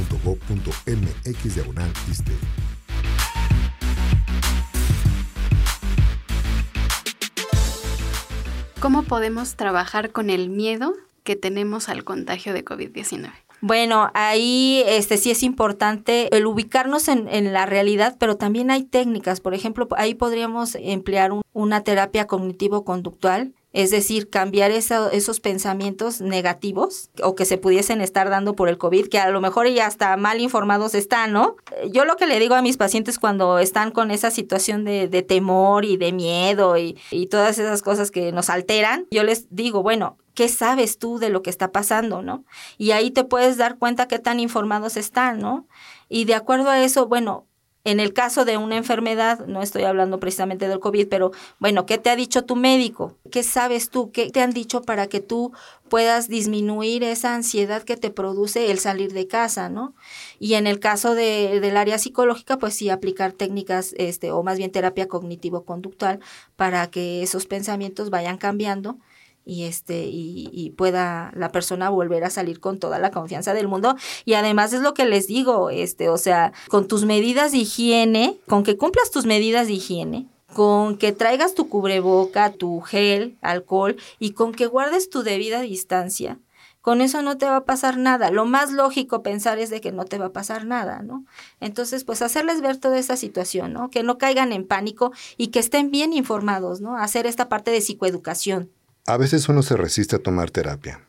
¿Cómo 8.80 9.04
podemos 9.04 9.54
trabajar 9.54 10.10
con 10.10 10.30
el 10.30 10.50
miedo 10.50 10.94
que 11.22 11.36
tenemos 11.36 11.88
al 11.88 12.02
contagio 12.02 12.52
de 12.52 12.64
COVID-19? 12.64 13.30
Bueno, 13.62 14.10
ahí 14.12 14.82
este 14.86 15.16
sí 15.16 15.30
es 15.30 15.42
importante 15.42 16.36
el 16.36 16.46
ubicarnos 16.46 17.08
en, 17.08 17.28
en, 17.28 17.52
la 17.52 17.64
realidad, 17.64 18.16
pero 18.18 18.36
también 18.36 18.70
hay 18.70 18.82
técnicas. 18.82 19.40
Por 19.40 19.54
ejemplo, 19.54 19.88
ahí 19.96 20.14
podríamos 20.14 20.74
emplear 20.74 21.30
una 21.52 21.82
terapia 21.82 22.26
cognitivo-conductual 22.26 23.54
es 23.72 23.90
decir, 23.90 24.28
cambiar 24.28 24.70
esos 24.70 25.40
pensamientos 25.40 26.20
negativos 26.20 27.10
o 27.22 27.34
que 27.34 27.44
se 27.44 27.56
pudiesen 27.56 28.00
estar 28.00 28.28
dando 28.28 28.54
por 28.54 28.68
el 28.68 28.76
COVID, 28.78 29.08
que 29.08 29.18
a 29.18 29.30
lo 29.30 29.40
mejor 29.40 29.66
ya 29.68 29.86
hasta 29.86 30.16
mal 30.16 30.40
informados 30.40 30.94
están, 30.94 31.32
¿no? 31.32 31.56
Yo 31.90 32.04
lo 32.04 32.16
que 32.16 32.26
le 32.26 32.38
digo 32.38 32.54
a 32.54 32.62
mis 32.62 32.76
pacientes 32.76 33.18
cuando 33.18 33.58
están 33.58 33.90
con 33.90 34.10
esa 34.10 34.30
situación 34.30 34.84
de, 34.84 35.22
temor 35.22 35.84
y 35.84 35.96
de 35.96 36.12
miedo 36.12 36.76
y, 36.76 36.98
y 37.10 37.26
todas 37.28 37.58
esas 37.58 37.80
cosas 37.80 38.10
que 38.10 38.32
nos 38.32 38.50
alteran, 38.50 39.06
yo 39.10 39.22
les 39.22 39.46
digo, 39.54 39.82
bueno, 39.82 40.18
¿qué 40.34 40.48
sabes 40.48 40.98
tú 40.98 41.18
de 41.18 41.30
lo 41.30 41.42
que 41.42 41.50
está 41.50 41.72
pasando, 41.72 42.22
no? 42.22 42.44
Y 42.78 42.92
ahí 42.92 43.10
te 43.10 43.24
puedes 43.24 43.56
dar 43.56 43.78
cuenta 43.78 44.08
qué 44.08 44.18
tan 44.18 44.40
informados 44.40 44.96
están, 44.96 45.38
¿no? 45.38 45.66
Y 46.08 46.24
de 46.24 46.34
acuerdo 46.34 46.70
a 46.70 46.80
eso, 46.80 47.06
bueno, 47.06 47.46
en 47.84 47.98
el 47.98 48.12
caso 48.12 48.44
de 48.44 48.56
una 48.58 48.76
enfermedad, 48.76 49.44
no 49.46 49.60
estoy 49.60 49.82
hablando 49.82 50.20
precisamente 50.20 50.68
del 50.68 50.78
COVID, 50.78 51.08
pero 51.08 51.32
bueno, 51.58 51.84
¿qué 51.84 51.98
te 51.98 52.10
ha 52.10 52.16
dicho 52.16 52.44
tu 52.44 52.54
médico? 52.54 53.16
¿Qué 53.32 53.42
sabes 53.42 53.90
tú? 53.90 54.12
¿Qué 54.12 54.30
te 54.30 54.40
han 54.40 54.52
dicho 54.52 54.82
para 54.82 55.08
que 55.08 55.20
tú 55.20 55.52
puedas 55.88 56.28
disminuir 56.28 57.02
esa 57.02 57.34
ansiedad 57.34 57.82
que 57.82 57.96
te 57.96 58.10
produce 58.10 58.70
el 58.70 58.78
salir 58.78 59.12
de 59.12 59.26
casa, 59.26 59.68
¿no? 59.68 59.94
Y 60.38 60.54
en 60.54 60.68
el 60.68 60.78
caso 60.78 61.16
de, 61.16 61.58
del 61.60 61.76
área 61.76 61.98
psicológica, 61.98 62.56
pues 62.56 62.74
sí, 62.74 62.88
aplicar 62.88 63.32
técnicas, 63.32 63.94
este, 63.98 64.30
o 64.30 64.44
más 64.44 64.58
bien 64.58 64.70
terapia 64.70 65.08
cognitivo-conductual 65.08 66.20
para 66.54 66.88
que 66.88 67.22
esos 67.22 67.46
pensamientos 67.46 68.10
vayan 68.10 68.38
cambiando 68.38 68.98
y 69.44 69.64
este 69.64 70.04
y, 70.04 70.48
y, 70.52 70.70
pueda 70.70 71.32
la 71.34 71.50
persona 71.50 71.90
volver 71.90 72.24
a 72.24 72.30
salir 72.30 72.60
con 72.60 72.78
toda 72.78 72.98
la 72.98 73.10
confianza 73.10 73.54
del 73.54 73.68
mundo 73.68 73.96
y 74.24 74.34
además 74.34 74.72
es 74.72 74.80
lo 74.80 74.94
que 74.94 75.04
les 75.04 75.26
digo 75.26 75.70
este 75.70 76.08
o 76.08 76.18
sea 76.18 76.52
con 76.68 76.86
tus 76.86 77.04
medidas 77.04 77.52
de 77.52 77.58
higiene 77.58 78.38
con 78.46 78.62
que 78.62 78.76
cumplas 78.76 79.10
tus 79.10 79.26
medidas 79.26 79.66
de 79.66 79.74
higiene 79.74 80.28
con 80.54 80.96
que 80.96 81.12
traigas 81.12 81.54
tu 81.54 81.68
cubreboca 81.68 82.52
tu 82.52 82.80
gel 82.80 83.36
alcohol 83.40 83.96
y 84.18 84.32
con 84.32 84.52
que 84.52 84.66
guardes 84.66 85.10
tu 85.10 85.22
debida 85.22 85.60
distancia 85.60 86.38
con 86.82 87.00
eso 87.00 87.22
no 87.22 87.38
te 87.38 87.46
va 87.46 87.58
a 87.58 87.64
pasar 87.64 87.96
nada. 87.96 88.32
Lo 88.32 88.44
más 88.44 88.72
lógico 88.72 89.22
pensar 89.22 89.60
es 89.60 89.70
de 89.70 89.80
que 89.80 89.92
no 89.92 90.04
te 90.04 90.18
va 90.18 90.26
a 90.26 90.32
pasar 90.32 90.66
nada, 90.66 91.00
¿no? 91.02 91.24
Entonces, 91.60 92.02
pues 92.02 92.22
hacerles 92.22 92.60
ver 92.60 92.76
toda 92.76 92.98
esa 92.98 93.16
situación, 93.16 93.72
¿no? 93.72 93.88
Que 93.88 94.02
no 94.02 94.18
caigan 94.18 94.52
en 94.52 94.66
pánico 94.66 95.12
y 95.36 95.48
que 95.48 95.60
estén 95.60 95.92
bien 95.92 96.12
informados, 96.12 96.80
¿no? 96.80 96.96
Hacer 96.96 97.26
esta 97.26 97.48
parte 97.48 97.70
de 97.70 97.80
psicoeducación. 97.80 98.72
A 99.04 99.16
veces 99.16 99.48
uno 99.48 99.62
se 99.62 99.76
resiste 99.76 100.14
a 100.14 100.20
tomar 100.20 100.52
terapia. 100.52 101.00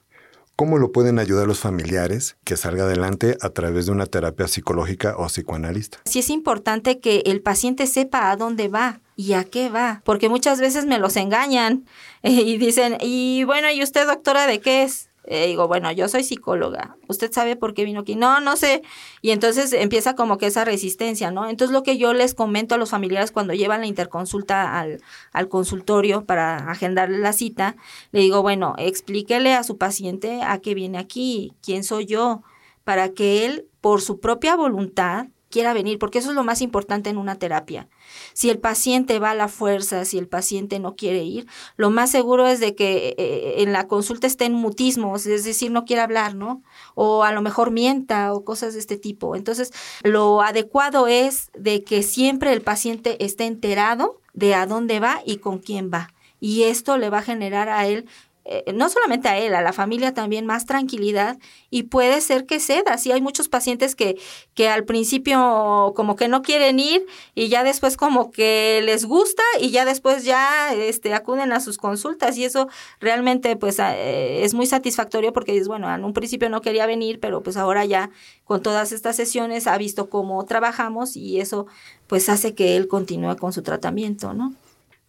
¿Cómo 0.56 0.80
lo 0.80 0.92
pueden 0.92 1.20
ayudar 1.20 1.46
los 1.46 1.60
familiares 1.60 2.38
que 2.44 2.58
salga 2.58 2.86
adelante 2.86 3.38
a 3.42 3.52
través 3.52 3.86
de 3.86 3.92
una 3.92 4.08
terapia 4.08 4.48
psicológica 4.48 5.16
o 5.16 5.28
psicoanalista? 5.28 6.00
Sí 6.06 6.20
es 6.20 6.32
importante 6.32 7.00
que 7.00 7.22
el 7.28 7.42
paciente 7.42 7.86
sepa 7.86 8.32
a 8.32 8.36
dónde 8.36 8.68
va 8.68 9.02
y 9.16 9.34
a 9.34 9.44
qué 9.44 9.70
va, 9.70 10.02
porque 10.06 10.28
muchas 10.28 10.60
veces 10.60 10.88
me 10.88 10.98
los 10.98 11.18
engañan 11.18 11.86
y 12.24 12.58
dicen, 12.58 12.98
y 13.00 13.44
bueno, 13.44 13.70
¿y 13.72 13.84
usted 13.84 14.08
doctora 14.08 14.48
de 14.48 14.60
qué 14.60 14.82
es? 14.82 15.10
Eh, 15.26 15.48
digo, 15.48 15.68
bueno, 15.68 15.92
yo 15.92 16.08
soy 16.10 16.24
psicóloga. 16.24 16.98
¿Usted 17.08 17.32
sabe 17.32 17.56
por 17.56 17.74
qué 17.74 17.86
vino 17.86 18.02
aquí? 18.02 18.16
No, 18.16 18.42
no 18.42 18.58
sé. 18.58 18.84
Y 19.22 19.32
entonces 19.32 19.72
empieza 19.74 20.16
como 20.16 20.38
que 20.38 20.48
esa 20.48 20.66
resistencia, 20.66 21.32
¿no? 21.32 21.50
Entonces 21.50 21.74
lo 21.74 21.84
que 21.84 21.98
yo 21.98 22.14
les 22.14 22.34
comento 22.36 22.76
a 22.76 22.78
los 22.78 22.90
familiares 22.90 23.32
cuando 23.32 23.54
llevan 23.54 23.82
la 23.82 23.88
interconsulta 23.88 24.80
al, 24.80 25.02
al 25.32 25.48
consultorio 25.48 26.26
para 26.26 26.58
agendarle 26.70 27.20
la 27.20 27.34
cita, 27.34 27.76
le 28.12 28.20
digo, 28.20 28.42
bueno, 28.42 28.76
explíquele 28.78 29.54
a 29.54 29.64
su 29.64 29.78
paciente 29.78 30.42
a 30.44 30.60
qué 30.60 30.74
viene 30.74 30.98
aquí, 30.98 31.54
quién 31.62 31.84
soy 31.84 32.06
yo, 32.06 32.44
para 32.84 33.10
que 33.10 33.46
él, 33.46 33.68
por 33.80 34.02
su 34.02 34.20
propia 34.20 34.56
voluntad, 34.56 35.28
quiera 35.54 35.72
venir, 35.74 36.00
porque 36.00 36.18
eso 36.18 36.32
es 36.32 36.36
lo 36.36 36.44
más 36.44 36.62
importante 36.62 37.12
en 37.12 37.18
una 37.18 37.36
terapia. 37.36 37.88
Si 38.34 38.50
el 38.50 38.58
paciente 38.58 39.20
va 39.20 39.30
a 39.30 39.36
la 39.36 39.48
fuerza, 39.48 40.04
si 40.04 40.18
el 40.18 40.28
paciente 40.28 40.80
no 40.80 40.96
quiere 40.96 41.24
ir, 41.24 41.46
lo 41.78 41.92
más 41.92 42.10
seguro 42.10 42.48
es 42.48 42.60
de 42.60 42.74
que 42.74 43.14
eh, 43.20 43.62
en 43.62 43.72
la 43.72 43.88
consulta 43.88 44.26
esté 44.26 44.46
en 44.46 44.56
mutismo, 44.56 45.16
es 45.16 45.26
decir, 45.26 45.70
no 45.70 45.86
quiere 45.86 46.02
hablar, 46.02 46.34
¿no? 46.34 46.64
O 46.96 47.24
a 47.24 47.32
lo 47.32 47.44
mejor 47.44 47.70
mienta 47.70 48.34
o 48.34 48.44
cosas 48.44 48.74
de 48.74 48.80
este 48.80 48.98
tipo. 48.98 49.36
Entonces, 49.36 49.72
lo 50.02 50.42
adecuado 50.42 51.06
es 51.06 51.52
de 51.56 51.84
que 51.84 52.02
siempre 52.02 52.52
el 52.52 52.62
paciente 52.62 53.24
esté 53.24 53.46
enterado 53.46 54.20
de 54.34 54.56
a 54.56 54.66
dónde 54.66 55.00
va 55.00 55.22
y 55.24 55.38
con 55.38 55.60
quién 55.60 55.92
va. 55.94 56.10
Y 56.40 56.64
esto 56.64 56.98
le 56.98 57.12
va 57.12 57.20
a 57.20 57.22
generar 57.22 57.70
a 57.70 57.86
él 57.86 58.08
eh, 58.46 58.74
no 58.74 58.90
solamente 58.90 59.30
a 59.30 59.38
él, 59.38 59.56
a 59.56 59.62
la 59.62 59.72
familia 59.72 60.14
también 60.14 60.46
más 60.46 60.66
tranquilidad 60.66 61.38
y 61.70 61.84
puede 61.84 62.20
ser 62.20 62.46
que 62.46 62.60
ceda. 62.60 62.98
Sí, 62.98 63.12
hay 63.12 63.22
muchos 63.22 63.48
pacientes 63.48 63.96
que, 63.96 64.18
que 64.54 64.68
al 64.68 64.84
principio 64.84 65.94
como 65.96 66.18
que 66.18 66.28
no 66.28 66.42
quieren 66.42 66.78
ir 66.80 67.06
y 67.36 67.48
ya 67.48 67.64
después 67.64 67.96
como 67.96 68.32
que 68.32 68.82
les 68.84 69.06
gusta 69.06 69.44
y 69.62 69.72
ya 69.72 69.86
después 69.86 70.26
ya 70.26 70.74
este, 70.74 71.14
acuden 71.14 71.54
a 71.54 71.62
sus 71.62 71.78
consultas 71.78 72.38
y 72.38 72.44
eso 72.44 72.68
realmente 73.00 73.56
pues 73.56 73.80
eh, 73.80 74.44
es 74.44 74.54
muy 74.54 74.66
satisfactorio 74.66 75.32
porque 75.32 75.58
es 75.58 75.70
bueno, 75.70 75.94
en 75.94 76.04
un 76.04 76.12
principio 76.14 76.50
no 76.50 76.60
quería 76.60 76.86
venir, 76.86 77.22
pero 77.22 77.44
pues 77.44 77.56
ahora 77.56 77.86
ya 77.86 78.10
con 78.44 78.62
todas 78.62 78.92
estas 78.92 79.16
sesiones 79.16 79.68
ha 79.68 79.78
visto 79.78 80.10
cómo 80.10 80.44
trabajamos 80.44 81.16
y 81.16 81.40
eso 81.40 81.66
pues 82.08 82.28
hace 82.28 82.56
que 82.56 82.76
él 82.76 82.90
continúe 82.90 83.38
con 83.38 83.54
su 83.54 83.62
tratamiento, 83.62 84.34
¿no? 84.34 84.54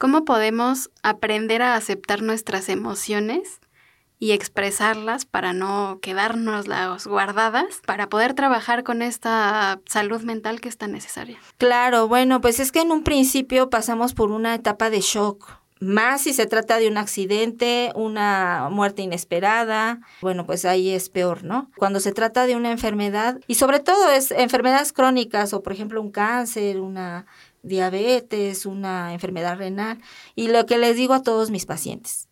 ¿Cómo 0.04 0.26
podemos 0.26 0.90
aprender 1.02 1.62
a 1.62 1.76
aceptar 1.76 2.20
nuestras 2.20 2.68
emociones 2.68 3.62
y 4.18 4.32
expresarlas 4.32 5.24
para 5.24 5.54
no 5.54 5.98
quedarnos 6.02 6.68
las 6.68 7.06
guardadas, 7.06 7.80
para 7.86 8.10
poder 8.10 8.34
trabajar 8.34 8.84
con 8.84 9.00
esta 9.00 9.80
salud 9.86 10.20
mental 10.20 10.60
que 10.60 10.68
es 10.68 10.76
tan 10.76 10.92
necesaria? 10.92 11.38
Claro, 11.56 12.06
bueno, 12.06 12.42
pues 12.42 12.60
es 12.60 12.70
que 12.70 12.82
en 12.82 12.92
un 12.92 13.02
principio 13.02 13.70
pasamos 13.70 14.12
por 14.12 14.30
una 14.30 14.54
etapa 14.54 14.90
de 14.90 15.00
shock, 15.00 15.50
más 15.80 16.20
si 16.20 16.34
se 16.34 16.46
trata 16.46 16.76
de 16.78 16.88
un 16.88 16.98
accidente, 16.98 17.90
una 17.94 18.68
muerte 18.70 19.00
inesperada, 19.00 20.00
bueno, 20.20 20.44
pues 20.44 20.66
ahí 20.66 20.90
es 20.90 21.08
peor, 21.08 21.44
¿no? 21.44 21.70
Cuando 21.78 21.98
se 21.98 22.12
trata 22.12 22.46
de 22.46 22.56
una 22.56 22.70
enfermedad, 22.70 23.40
y 23.46 23.54
sobre 23.54 23.80
todo 23.80 24.10
es 24.10 24.30
enfermedades 24.32 24.92
crónicas 24.92 25.54
o 25.54 25.62
por 25.62 25.72
ejemplo 25.72 26.02
un 26.02 26.10
cáncer, 26.10 26.78
una 26.80 27.26
diabetes, 27.64 28.66
una 28.66 29.12
enfermedad 29.12 29.58
renal. 29.58 30.00
Y 30.34 30.48
lo 30.48 30.66
que 30.66 30.78
les 30.78 30.96
digo 30.96 31.14
a 31.14 31.22
todos 31.22 31.50
mis 31.50 31.66
pacientes, 31.66 32.28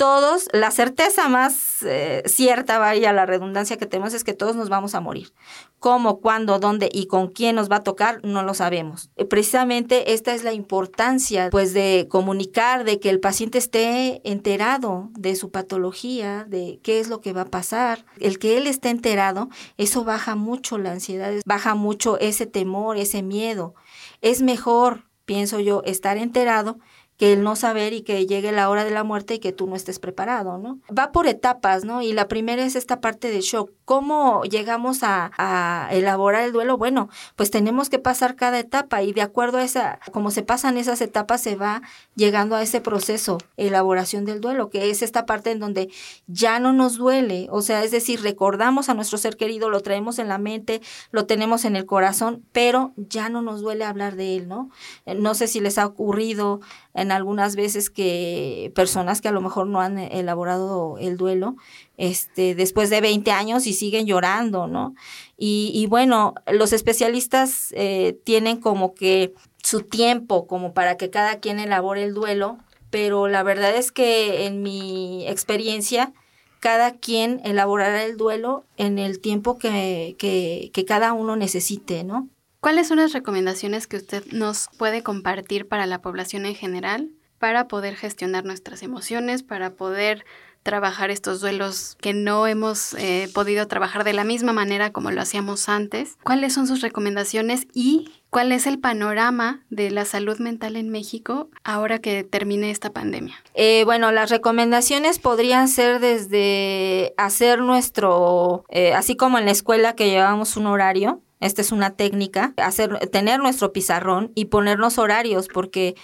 todos, 0.00 0.48
la 0.54 0.70
certeza 0.70 1.28
más 1.28 1.82
eh, 1.82 2.22
cierta, 2.24 2.78
vaya 2.78 3.12
la 3.12 3.26
redundancia 3.26 3.76
que 3.76 3.84
tenemos, 3.84 4.14
es 4.14 4.24
que 4.24 4.32
todos 4.32 4.56
nos 4.56 4.70
vamos 4.70 4.94
a 4.94 5.02
morir. 5.02 5.34
Cómo, 5.78 6.20
cuándo, 6.20 6.58
dónde 6.58 6.88
y 6.90 7.04
con 7.04 7.28
quién 7.28 7.56
nos 7.56 7.70
va 7.70 7.76
a 7.76 7.82
tocar, 7.82 8.18
no 8.24 8.42
lo 8.42 8.54
sabemos. 8.54 9.10
Eh, 9.16 9.26
precisamente 9.26 10.14
esta 10.14 10.32
es 10.32 10.42
la 10.42 10.54
importancia, 10.54 11.50
pues, 11.50 11.74
de 11.74 12.06
comunicar, 12.08 12.84
de 12.84 12.98
que 12.98 13.10
el 13.10 13.20
paciente 13.20 13.58
esté 13.58 14.22
enterado 14.24 15.10
de 15.12 15.36
su 15.36 15.50
patología, 15.50 16.46
de 16.48 16.80
qué 16.82 16.98
es 16.98 17.10
lo 17.10 17.20
que 17.20 17.34
va 17.34 17.42
a 17.42 17.50
pasar. 17.50 18.06
El 18.18 18.38
que 18.38 18.56
él 18.56 18.66
esté 18.66 18.88
enterado, 18.88 19.50
eso 19.76 20.02
baja 20.02 20.34
mucho 20.34 20.78
la 20.78 20.92
ansiedad, 20.92 21.30
baja 21.44 21.74
mucho 21.74 22.18
ese 22.18 22.46
temor, 22.46 22.96
ese 22.96 23.22
miedo. 23.22 23.74
Es 24.20 24.42
mejor, 24.42 25.04
pienso 25.24 25.60
yo, 25.60 25.82
estar 25.84 26.16
enterado 26.16 26.78
que 27.20 27.34
el 27.34 27.42
no 27.42 27.54
saber 27.54 27.92
y 27.92 28.00
que 28.00 28.26
llegue 28.26 28.50
la 28.50 28.70
hora 28.70 28.82
de 28.82 28.92
la 28.92 29.04
muerte 29.04 29.34
y 29.34 29.38
que 29.40 29.52
tú 29.52 29.66
no 29.66 29.76
estés 29.76 29.98
preparado, 29.98 30.56
¿no? 30.56 30.78
Va 30.90 31.12
por 31.12 31.26
etapas, 31.26 31.84
¿no? 31.84 32.00
Y 32.00 32.14
la 32.14 32.28
primera 32.28 32.64
es 32.64 32.76
esta 32.76 33.02
parte 33.02 33.30
de 33.30 33.42
shock. 33.42 33.70
¿Cómo 33.84 34.42
llegamos 34.44 35.00
a, 35.02 35.88
elaborar 35.90 36.44
el 36.44 36.52
duelo? 36.52 36.78
Bueno, 36.78 37.10
pues 37.36 37.50
tenemos 37.50 37.90
que 37.90 37.98
pasar 37.98 38.36
cada 38.36 38.58
etapa 38.58 39.02
y 39.02 39.12
de 39.12 39.20
acuerdo 39.20 39.58
a 39.58 39.64
esa, 39.64 40.00
como 40.12 40.30
se 40.30 40.42
pasan 40.42 40.78
esas 40.78 41.02
etapas, 41.02 41.42
se 41.42 41.56
va 41.56 41.82
llegando 42.14 42.56
a 42.56 42.62
ese 42.62 42.80
proceso, 42.80 43.36
elaboración 43.58 44.24
del 44.24 44.40
duelo, 44.40 44.70
que 44.70 44.88
es 44.88 45.02
esta 45.02 45.26
parte 45.26 45.50
en 45.50 45.58
donde 45.58 45.90
ya 46.26 46.58
no 46.58 46.72
nos 46.72 46.96
duele, 46.96 47.48
o 47.50 47.60
sea, 47.60 47.84
es 47.84 47.90
decir, 47.90 48.22
recordamos 48.22 48.88
a 48.88 48.94
nuestro 48.94 49.18
ser 49.18 49.36
querido, 49.36 49.68
lo 49.68 49.80
traemos 49.80 50.18
en 50.18 50.28
la 50.28 50.38
mente, 50.38 50.80
lo 51.10 51.26
tenemos 51.26 51.66
en 51.66 51.76
el 51.76 51.84
corazón, 51.84 52.46
pero 52.52 52.94
ya 52.96 53.28
no 53.28 53.42
nos 53.42 53.60
duele 53.60 53.84
hablar 53.84 54.16
de 54.16 54.36
él, 54.36 54.48
¿no? 54.48 54.70
Eh, 55.04 55.16
no 55.16 55.34
sé 55.34 55.48
si 55.48 55.60
les 55.60 55.76
ha 55.76 55.84
ocurrido 55.84 56.60
en 56.94 57.09
algunas 57.12 57.56
veces 57.56 57.90
que 57.90 58.72
personas 58.74 59.20
que 59.20 59.28
a 59.28 59.32
lo 59.32 59.40
mejor 59.40 59.66
no 59.66 59.80
han 59.80 59.98
elaborado 59.98 60.96
el 60.98 61.16
duelo, 61.16 61.56
este, 61.96 62.54
después 62.54 62.90
de 62.90 63.00
20 63.00 63.30
años 63.30 63.66
y 63.66 63.72
siguen 63.72 64.06
llorando, 64.06 64.66
¿no? 64.66 64.94
Y, 65.36 65.86
bueno, 65.88 66.34
los 66.46 66.72
especialistas 66.72 67.72
eh, 67.72 68.18
tienen 68.24 68.58
como 68.60 68.94
que 68.94 69.34
su 69.62 69.82
tiempo 69.82 70.46
como 70.46 70.74
para 70.74 70.96
que 70.96 71.10
cada 71.10 71.40
quien 71.40 71.58
elabore 71.58 72.02
el 72.02 72.12
duelo, 72.12 72.58
pero 72.90 73.28
la 73.28 73.42
verdad 73.42 73.74
es 73.74 73.92
que 73.92 74.46
en 74.46 74.62
mi 74.62 75.26
experiencia, 75.26 76.12
cada 76.58 76.92
quien 76.96 77.40
elaborará 77.44 78.04
el 78.04 78.18
duelo 78.18 78.64
en 78.76 78.98
el 78.98 79.20
tiempo 79.20 79.58
que, 79.58 80.14
que, 80.18 80.70
que 80.74 80.84
cada 80.84 81.14
uno 81.14 81.36
necesite, 81.36 82.04
¿no? 82.04 82.28
¿Cuáles 82.60 82.88
son 82.88 82.98
las 82.98 83.14
recomendaciones 83.14 83.86
que 83.86 83.96
usted 83.96 84.22
nos 84.32 84.68
puede 84.76 85.02
compartir 85.02 85.66
para 85.66 85.86
la 85.86 86.02
población 86.02 86.44
en 86.44 86.54
general 86.54 87.08
para 87.38 87.68
poder 87.68 87.96
gestionar 87.96 88.44
nuestras 88.44 88.82
emociones, 88.82 89.42
para 89.42 89.70
poder 89.70 90.26
trabajar 90.62 91.10
estos 91.10 91.40
duelos 91.40 91.96
que 92.02 92.12
no 92.12 92.46
hemos 92.46 92.92
eh, 92.94 93.30
podido 93.32 93.66
trabajar 93.66 94.04
de 94.04 94.12
la 94.12 94.24
misma 94.24 94.52
manera 94.52 94.92
como 94.92 95.10
lo 95.10 95.22
hacíamos 95.22 95.70
antes? 95.70 96.18
¿Cuáles 96.22 96.52
son 96.52 96.66
sus 96.66 96.82
recomendaciones 96.82 97.66
y 97.72 98.10
cuál 98.28 98.52
es 98.52 98.66
el 98.66 98.78
panorama 98.78 99.64
de 99.70 99.90
la 99.90 100.04
salud 100.04 100.38
mental 100.38 100.76
en 100.76 100.90
México 100.90 101.48
ahora 101.64 101.98
que 101.98 102.24
termine 102.24 102.70
esta 102.70 102.92
pandemia? 102.92 103.36
Eh, 103.54 103.84
bueno, 103.86 104.12
las 104.12 104.28
recomendaciones 104.28 105.18
podrían 105.18 105.66
ser 105.66 105.98
desde 105.98 107.14
hacer 107.16 107.60
nuestro, 107.60 108.64
eh, 108.68 108.92
así 108.92 109.16
como 109.16 109.38
en 109.38 109.46
la 109.46 109.52
escuela 109.52 109.94
que 109.94 110.10
llevamos 110.10 110.58
un 110.58 110.66
horario, 110.66 111.22
esta 111.40 111.62
es 111.62 111.72
una 111.72 111.96
técnica, 111.96 112.54
hacer, 112.56 112.98
tener 113.10 113.40
nuestro 113.40 113.72
pizarrón 113.72 114.30
y 114.34 114.46
ponernos 114.46 114.98
horarios, 114.98 115.48
porque 115.48 115.94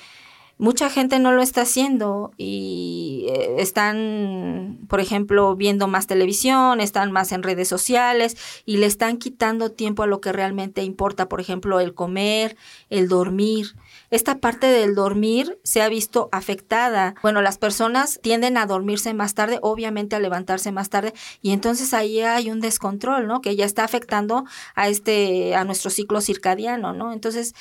mucha 0.59 0.89
gente 0.89 1.19
no 1.19 1.33
lo 1.33 1.43
está 1.43 1.63
haciendo 1.63 2.33
y 2.37 3.27
eh, 3.29 3.57
están, 3.59 4.79
por 4.89 5.01
ejemplo, 5.01 5.55
viendo 5.55 5.87
más 5.87 6.07
televisión, 6.07 6.81
están 6.81 7.13
más 7.13 7.33
en 7.33 7.43
redes 7.43 7.69
sociales 7.69 8.37
y 8.65 8.79
le 8.79 8.87
están 8.87 9.19
quitando 9.19 9.71
tiempo 9.71 10.03
a 10.03 10.07
lo 10.07 10.21
que 10.21 10.33
realmente 10.33 10.83
importa, 10.83 11.29
por 11.29 11.41
ejemplo, 11.41 11.81
el 11.81 11.95
comer, 11.95 12.57
el 12.89 13.09
dormir. 13.09 13.75
Esta 14.11 14.39
parte 14.39 14.67
del 14.67 14.95
dormir 14.95 15.59
se 15.63 15.83
ha 15.83 15.89
visto 15.89 16.29
afectada. 16.33 17.15
Bueno, 17.23 17.43
las 17.43 17.59
personas 17.59 18.19
tienden 18.23 18.57
a 18.57 18.67
dormirse 18.67 19.13
más 19.15 19.35
tarde, 19.35 19.59
obviamente 19.63 20.17
a 20.17 20.21
levantarse 20.21 20.73
más 20.73 20.89
tarde, 20.89 21.13
y 21.43 21.51
entonces 21.51 21.93
ahí 21.93 22.21
hay 22.21 22.51
un 22.51 22.61
descontrol, 22.61 23.27
¿no? 23.27 23.41
Que 23.41 23.57
ya 23.57 23.65
está 23.65 23.85
afectando 23.85 24.45
a 24.75 24.89
este, 24.89 25.55
a 25.55 25.65
nuestro 25.65 25.91
ciclo 25.91 26.21
circadiano, 26.21 26.93
¿no? 26.93 27.13
Entonces, 27.13 27.55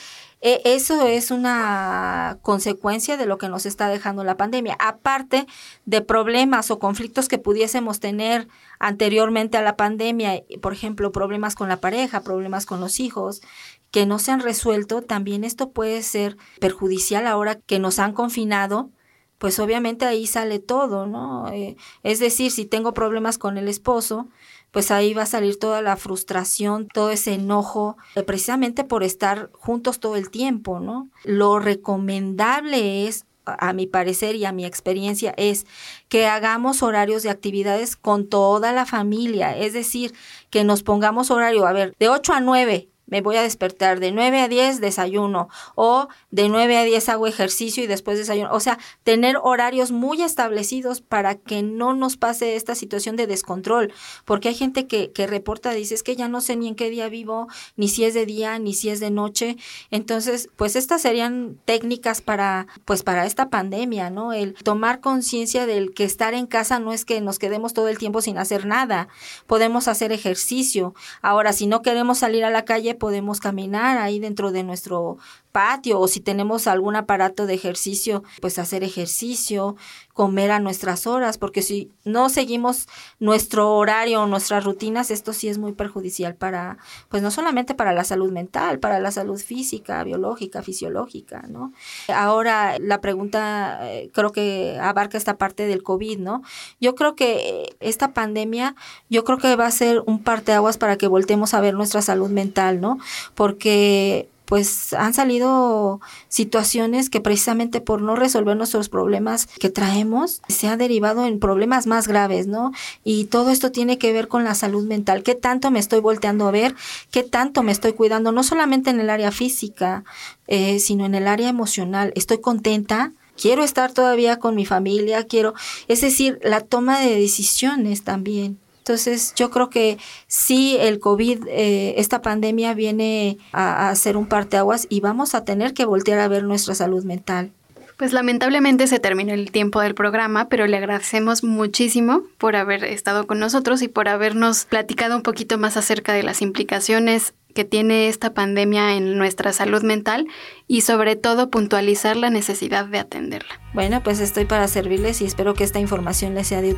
e, 0.46 0.62
eso 0.64 1.08
es 1.08 1.32
una 1.32 2.38
consecuencia 2.44 3.18
de 3.18 3.25
lo 3.25 3.40
que 3.40 3.50
nos 3.50 3.66
está 3.66 3.90
dejando 3.90 4.24
la 4.24 4.38
pandemia, 4.38 4.78
aparte 4.80 5.48
de 5.86 6.02
problemas 6.02 6.70
o 6.70 6.78
conflictos 6.78 7.28
que 7.28 7.40
pudiésemos 7.40 8.00
tener 8.00 8.48
anteriormente 8.78 9.58
a 9.58 9.64
la 9.64 9.75
pandemia, 9.75 10.44
por 10.62 10.72
ejemplo, 10.72 11.12
problemas 11.12 11.56
con 11.56 11.68
la 11.68 11.82
pareja, 11.82 12.22
problemas 12.22 12.68
con 12.68 12.80
los 12.80 13.00
hijos, 13.00 13.42
que 13.90 14.06
no 14.06 14.20
se 14.20 14.32
han 14.34 14.40
resuelto, 14.40 15.02
también 15.02 15.44
esto 15.44 15.72
puede 15.72 16.04
ser 16.04 16.38
perjudicial 16.60 17.25
ahora 17.25 17.56
que 17.56 17.80
nos 17.80 17.98
han 17.98 18.14
confinado, 18.14 18.92
pues 19.40 19.58
obviamente 19.58 20.06
ahí 20.06 20.28
sale 20.28 20.60
todo, 20.60 21.08
¿no? 21.08 21.50
Eh, 21.50 21.75
es 22.04 22.20
decir, 22.20 22.52
si 22.52 22.66
tengo 22.66 22.94
problemas 22.94 23.40
con 23.40 23.58
el 23.58 23.68
esposo, 23.68 24.28
pues 24.75 24.91
ahí 24.91 25.13
va 25.13 25.22
a 25.22 25.25
salir 25.25 25.58
toda 25.58 25.82
la 25.82 25.96
frustración, 25.96 26.89
todo 26.89 27.10
ese 27.10 27.36
enojo, 27.36 27.96
eh, 28.15 28.24
precisamente 28.24 28.84
por 28.84 29.03
estar 29.03 29.50
juntos 29.53 30.01
todo 30.01 30.17
el 30.17 30.29
tiempo, 30.29 30.82
¿no? 30.82 31.08
Lo 31.24 31.60
recomendable 31.60 33.08
es 33.08 33.25
a 33.46 33.72
mi 33.72 33.88
parecer 33.88 34.36
y 34.36 34.44
a 34.44 34.51
mi 34.51 34.65
experiencia 34.65 35.34
es 35.38 35.65
que 36.10 36.27
hagamos 36.27 36.84
horarios 36.84 37.24
de 37.24 37.29
actividades 37.29 37.96
con 37.96 38.27
toda 38.27 38.74
la 38.74 38.85
familia, 38.85 39.57
es 39.57 39.72
decir, 39.72 40.14
que 40.50 40.66
nos 40.66 40.83
pongamos 40.83 41.31
horario, 41.31 41.66
a 41.66 41.72
ver, 41.72 41.96
de 41.98 42.09
8 42.09 42.33
a 42.33 42.42
9 42.42 42.90
me 43.07 43.22
voy 43.22 43.35
a 43.37 43.44
despertar 43.44 44.00
de 44.00 44.11
9 44.11 44.41
a 44.41 44.48
10 44.48 44.81
desayuno 44.81 45.50
o 45.75 46.07
de 46.31 46.50
9 46.50 46.77
a 46.77 46.83
10 46.83 47.09
hago 47.09 47.27
ejercicio 47.27 47.83
y 47.83 47.87
después 47.87 48.18
desayuno. 48.18 48.50
O 48.51 48.59
sea, 48.59 48.79
tener 49.03 49.37
horarios 49.41 49.91
muy 49.91 50.22
establecidos 50.22 51.01
para 51.01 51.35
que 51.35 51.61
no 51.61 51.94
nos 51.94 52.18
pase 52.18 52.55
esta 52.55 52.75
situación 52.75 53.15
de 53.15 53.27
descontrol, 53.27 53.94
porque 54.25 54.50
hay 54.50 54.55
gente 54.55 54.87
que, 54.87 55.11
que 55.11 55.27
reporta, 55.27 55.72
dice, 55.72 55.94
es 55.96 56.03
que 56.03 56.15
ya 56.15 56.27
no 56.27 56.41
sé 56.41 56.55
ni 56.55 56.68
en 56.68 56.75
qué 56.75 56.89
día 56.89 57.09
vivo, 57.09 57.48
ni 57.75 57.87
si 57.87 58.05
es 58.05 58.13
de 58.13 58.25
día, 58.25 58.57
ni 58.59 58.74
si 58.74 58.89
es 58.89 59.00
de 59.00 59.11
noche. 59.11 59.57
Entonces, 59.91 60.50
pues 60.55 60.75
estas 60.75 61.01
serían 61.01 61.57
técnicas 61.65 62.22
para, 62.22 62.68
pues 62.85 63.03
para 63.03 63.25
esta 63.25 63.50
pandemia, 63.50 64.09
¿no? 64.09 64.33
El 64.33 64.55
tomar 64.55 65.00
conciencia 65.00 65.65
del 65.65 65.94
que 65.94 66.03
estar 66.03 66.33
en 66.33 66.48
casa 66.48 66.79
no 66.79 66.94
es 66.94 67.05
que 67.05 67.22
nos 67.22 67.39
quedemos 67.39 67.74
todo 67.74 67.87
el 67.87 67.98
tiempo 67.98 68.22
sin 68.22 68.37
hacer 68.37 68.65
nada. 68.65 69.07
Podemos 69.48 69.87
hacer 69.87 70.11
ejercicio. 70.11 70.96
Ahora, 71.22 71.53
si 71.53 71.68
no 71.68 71.81
queremos 71.81 72.20
salir 72.20 72.44
a 72.46 72.50
la 72.50 72.65
calle, 72.65 72.95
podemos 72.96 73.40
caminar 73.40 73.98
ahí 73.98 74.20
dentro 74.20 74.51
de 74.51 74.64
nuestro 74.64 75.18
patio 75.55 76.01
o 76.01 76.09
si 76.09 76.20
tenemos 76.20 76.68
algún 76.68 76.98
aparato 76.98 77.46
de 77.46 77.53
ejercicio, 77.53 78.25
pues 78.41 78.59
hacer 78.59 78.83
ejercicio, 78.83 79.77
comer 80.11 80.51
a 80.51 80.59
nuestras 80.59 81.07
horas, 81.07 81.37
porque 81.37 81.61
si 81.61 81.94
no 82.03 82.27
seguimos 82.27 82.89
nuestro 83.20 83.74
horario 83.77 84.25
nuestras 84.27 84.65
rutinas, 84.65 85.11
esto 85.11 85.31
sí 85.31 85.48
es 85.48 85.57
muy 85.57 85.72
perjudicial 85.72 86.35
para, 86.35 86.77
pues 87.07 87.24
no 87.24 87.31
solamente 87.31 87.74
para 87.74 87.94
la 87.94 88.03
salud 88.03 88.33
mental, 88.33 88.79
para 88.79 89.00
la 89.00 89.11
salud 89.11 89.39
física, 89.39 90.03
biológica, 90.03 90.61
fisiológica, 90.61 91.46
¿no? 91.48 91.72
Ahora 92.13 92.77
la 92.77 93.00
pregunta 93.00 93.79
eh, 93.83 94.09
creo 94.13 94.33
que 94.33 94.77
abarca 94.81 95.18
esta 95.18 95.37
parte 95.37 95.68
del 95.68 95.83
COVID, 95.83 96.20
¿no? 96.20 96.41
Yo 96.81 96.96
creo 96.96 97.15
que 97.15 97.77
esta 97.79 98.13
pandemia, 98.13 98.75
yo 99.09 99.24
creo 99.24 99.37
que 99.37 99.55
va 99.55 99.68
a 99.68 99.72
ser 99.72 100.03
un 100.05 100.22
parteaguas 100.22 100.77
para 100.77 100.98
que 100.98 101.07
voltemos 101.07 101.53
a 101.53 101.61
ver 101.61 101.75
nuestra 101.75 102.01
salud 102.01 102.29
mental, 102.29 102.81
¿no? 102.81 103.00
Porque 103.35 104.27
pues 104.46 104.94
han 104.94 105.14
salido 105.14 106.00
situaciones 106.27 107.10
que 107.10 107.22
precisamente 107.22 107.81
por 107.81 108.01
no 108.01 108.16
resolver 108.16 108.55
nuestros 108.55 108.90
problemas 108.90 109.48
que 109.48 109.70
traemos, 109.70 110.42
se 110.48 110.68
ha 110.68 110.77
derivado 110.77 111.25
en 111.25 111.40
problemas 111.40 111.88
más 111.88 112.08
graves, 112.08 112.48
¿no? 112.48 112.72
Y 113.03 113.25
todo 113.25 113.50
esto 113.51 113.72
tiene 113.72 113.98
que 113.98 114.14
ver 114.14 114.27
con 114.27 114.44
la 114.44 114.55
salud 114.55 114.86
mental. 114.86 115.24
¿Qué 115.24 115.36
tanto 115.36 115.72
me 115.72 115.79
estoy 115.79 116.00
volteando 116.00 116.48
a 116.48 116.51
ver? 116.51 116.75
¿Qué 117.12 117.24
tanto 117.24 117.64
me 117.64 117.72
estoy 117.72 117.94
cuidando? 117.94 118.31
No 118.31 118.44
solamente 118.44 118.90
en 118.90 119.00
el 119.00 119.10
área 119.10 119.31
física, 119.31 120.03
eh, 120.48 120.79
sino 120.79 121.05
en 121.05 121.16
el 121.16 121.27
área 121.27 121.50
emocional. 121.50 122.14
¿Estoy 122.16 122.40
contenta? 122.40 123.14
Quiero 123.36 123.64
estar 123.64 123.92
todavía 123.92 124.40
con 124.40 124.55
mi 124.55 124.66
familia, 124.66 125.25
quiero, 125.25 125.53
es 125.90 126.01
decir, 126.01 126.40
la 126.42 126.62
toma 126.62 127.00
de 127.01 127.16
decisiones 127.16 128.03
también. 128.03 128.60
Entonces, 128.86 129.34
yo 129.36 129.50
creo 129.50 129.72
que 129.72 129.98
sí, 130.28 130.78
el 130.80 131.00
COVID, 131.00 131.48
eh, 131.48 131.96
esta 131.98 132.22
pandemia 132.22 132.76
viene 132.76 133.40
a, 133.52 133.90
a 133.90 133.96
ser 133.96 134.16
un 134.16 134.28
parteaguas 134.28 134.86
y 134.92 135.00
vamos 135.00 135.34
a 135.34 135.44
tener 135.44 135.74
que 135.74 135.86
voltear 135.86 136.20
a 136.20 136.28
ver 136.28 136.44
nuestra 136.44 136.76
salud 136.76 137.04
mental. 137.04 137.52
Pues 137.98 138.12
lamentablemente 138.12 138.88
se 138.88 139.00
terminó 139.00 139.34
el 139.34 139.51
tiempo 139.51 139.79
del 139.79 139.96
programa, 139.96 140.50
pero 140.50 140.68
le 140.68 140.77
agradecemos 140.77 141.44
muchísimo 141.44 142.24
por 142.38 142.58
haber 142.58 142.84
estado 142.84 143.25
con 143.25 143.40
nosotros 143.40 143.81
y 143.81 143.88
por 143.88 144.10
habernos 144.10 144.66
platicado 144.66 145.16
un 145.16 145.24
poquito 145.24 145.58
más 145.58 145.77
acerca 145.77 146.12
de 146.12 146.24
las 146.24 146.42
implicaciones 146.42 147.34
que 147.55 147.64
tiene 147.64 148.10
esta 148.10 148.34
pandemia 148.34 148.96
en 148.96 149.18
nuestra 149.18 149.53
salud 149.53 149.81
mental 149.81 150.27
y 150.68 150.81
sobre 150.81 151.16
todo 151.16 151.50
puntualizar 151.50 152.18
la 152.18 152.29
necesidad 152.29 152.86
de 152.86 153.00
atenderla. 153.00 153.62
Bueno, 153.74 154.03
pues 154.03 154.20
estoy 154.20 154.44
para 154.44 154.68
servirles 154.68 155.22
y 155.22 155.25
espero 155.25 155.53
que 155.53 155.64
esta 155.64 155.79
información 155.79 156.36
les 156.36 156.48
sea 156.48 156.62
de 156.62 156.75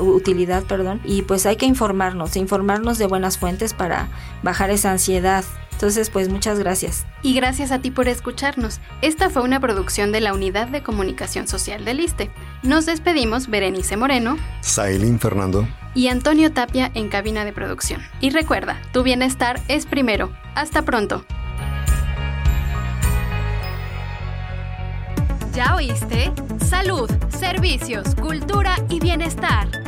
utilidad, 0.00 0.62
perdón. 0.62 1.00
Y 1.04 1.22
pues 1.22 1.44
hay 1.44 1.56
que 1.56 1.66
informarnos, 1.66 2.36
informarnos 2.36 2.98
de 2.98 3.08
buenas 3.08 3.36
fuentes 3.36 3.74
para 3.74 4.08
bajar 4.44 4.70
esa 4.70 4.92
ansiedad 4.92 5.44
entonces, 5.82 6.10
pues 6.10 6.28
muchas 6.28 6.60
gracias. 6.60 7.06
Y 7.22 7.34
gracias 7.34 7.72
a 7.72 7.80
ti 7.80 7.90
por 7.90 8.06
escucharnos. 8.06 8.78
Esta 9.00 9.30
fue 9.30 9.42
una 9.42 9.58
producción 9.58 10.12
de 10.12 10.20
la 10.20 10.32
Unidad 10.32 10.68
de 10.68 10.84
Comunicación 10.84 11.48
Social 11.48 11.84
del 11.84 11.98
ISTE. 11.98 12.30
Nos 12.62 12.86
despedimos 12.86 13.48
Berenice 13.48 13.96
Moreno, 13.96 14.36
Sailín 14.60 15.18
Fernando 15.18 15.66
y 15.92 16.06
Antonio 16.06 16.52
Tapia 16.52 16.92
en 16.94 17.08
cabina 17.08 17.44
de 17.44 17.52
producción. 17.52 18.00
Y 18.20 18.30
recuerda, 18.30 18.80
tu 18.92 19.02
bienestar 19.02 19.60
es 19.66 19.86
primero. 19.86 20.32
Hasta 20.54 20.82
pronto. 20.82 21.24
¿Ya 25.52 25.74
oíste? 25.74 26.30
Salud, 26.64 27.10
servicios, 27.28 28.14
cultura 28.14 28.76
y 28.88 29.00
bienestar. 29.00 29.81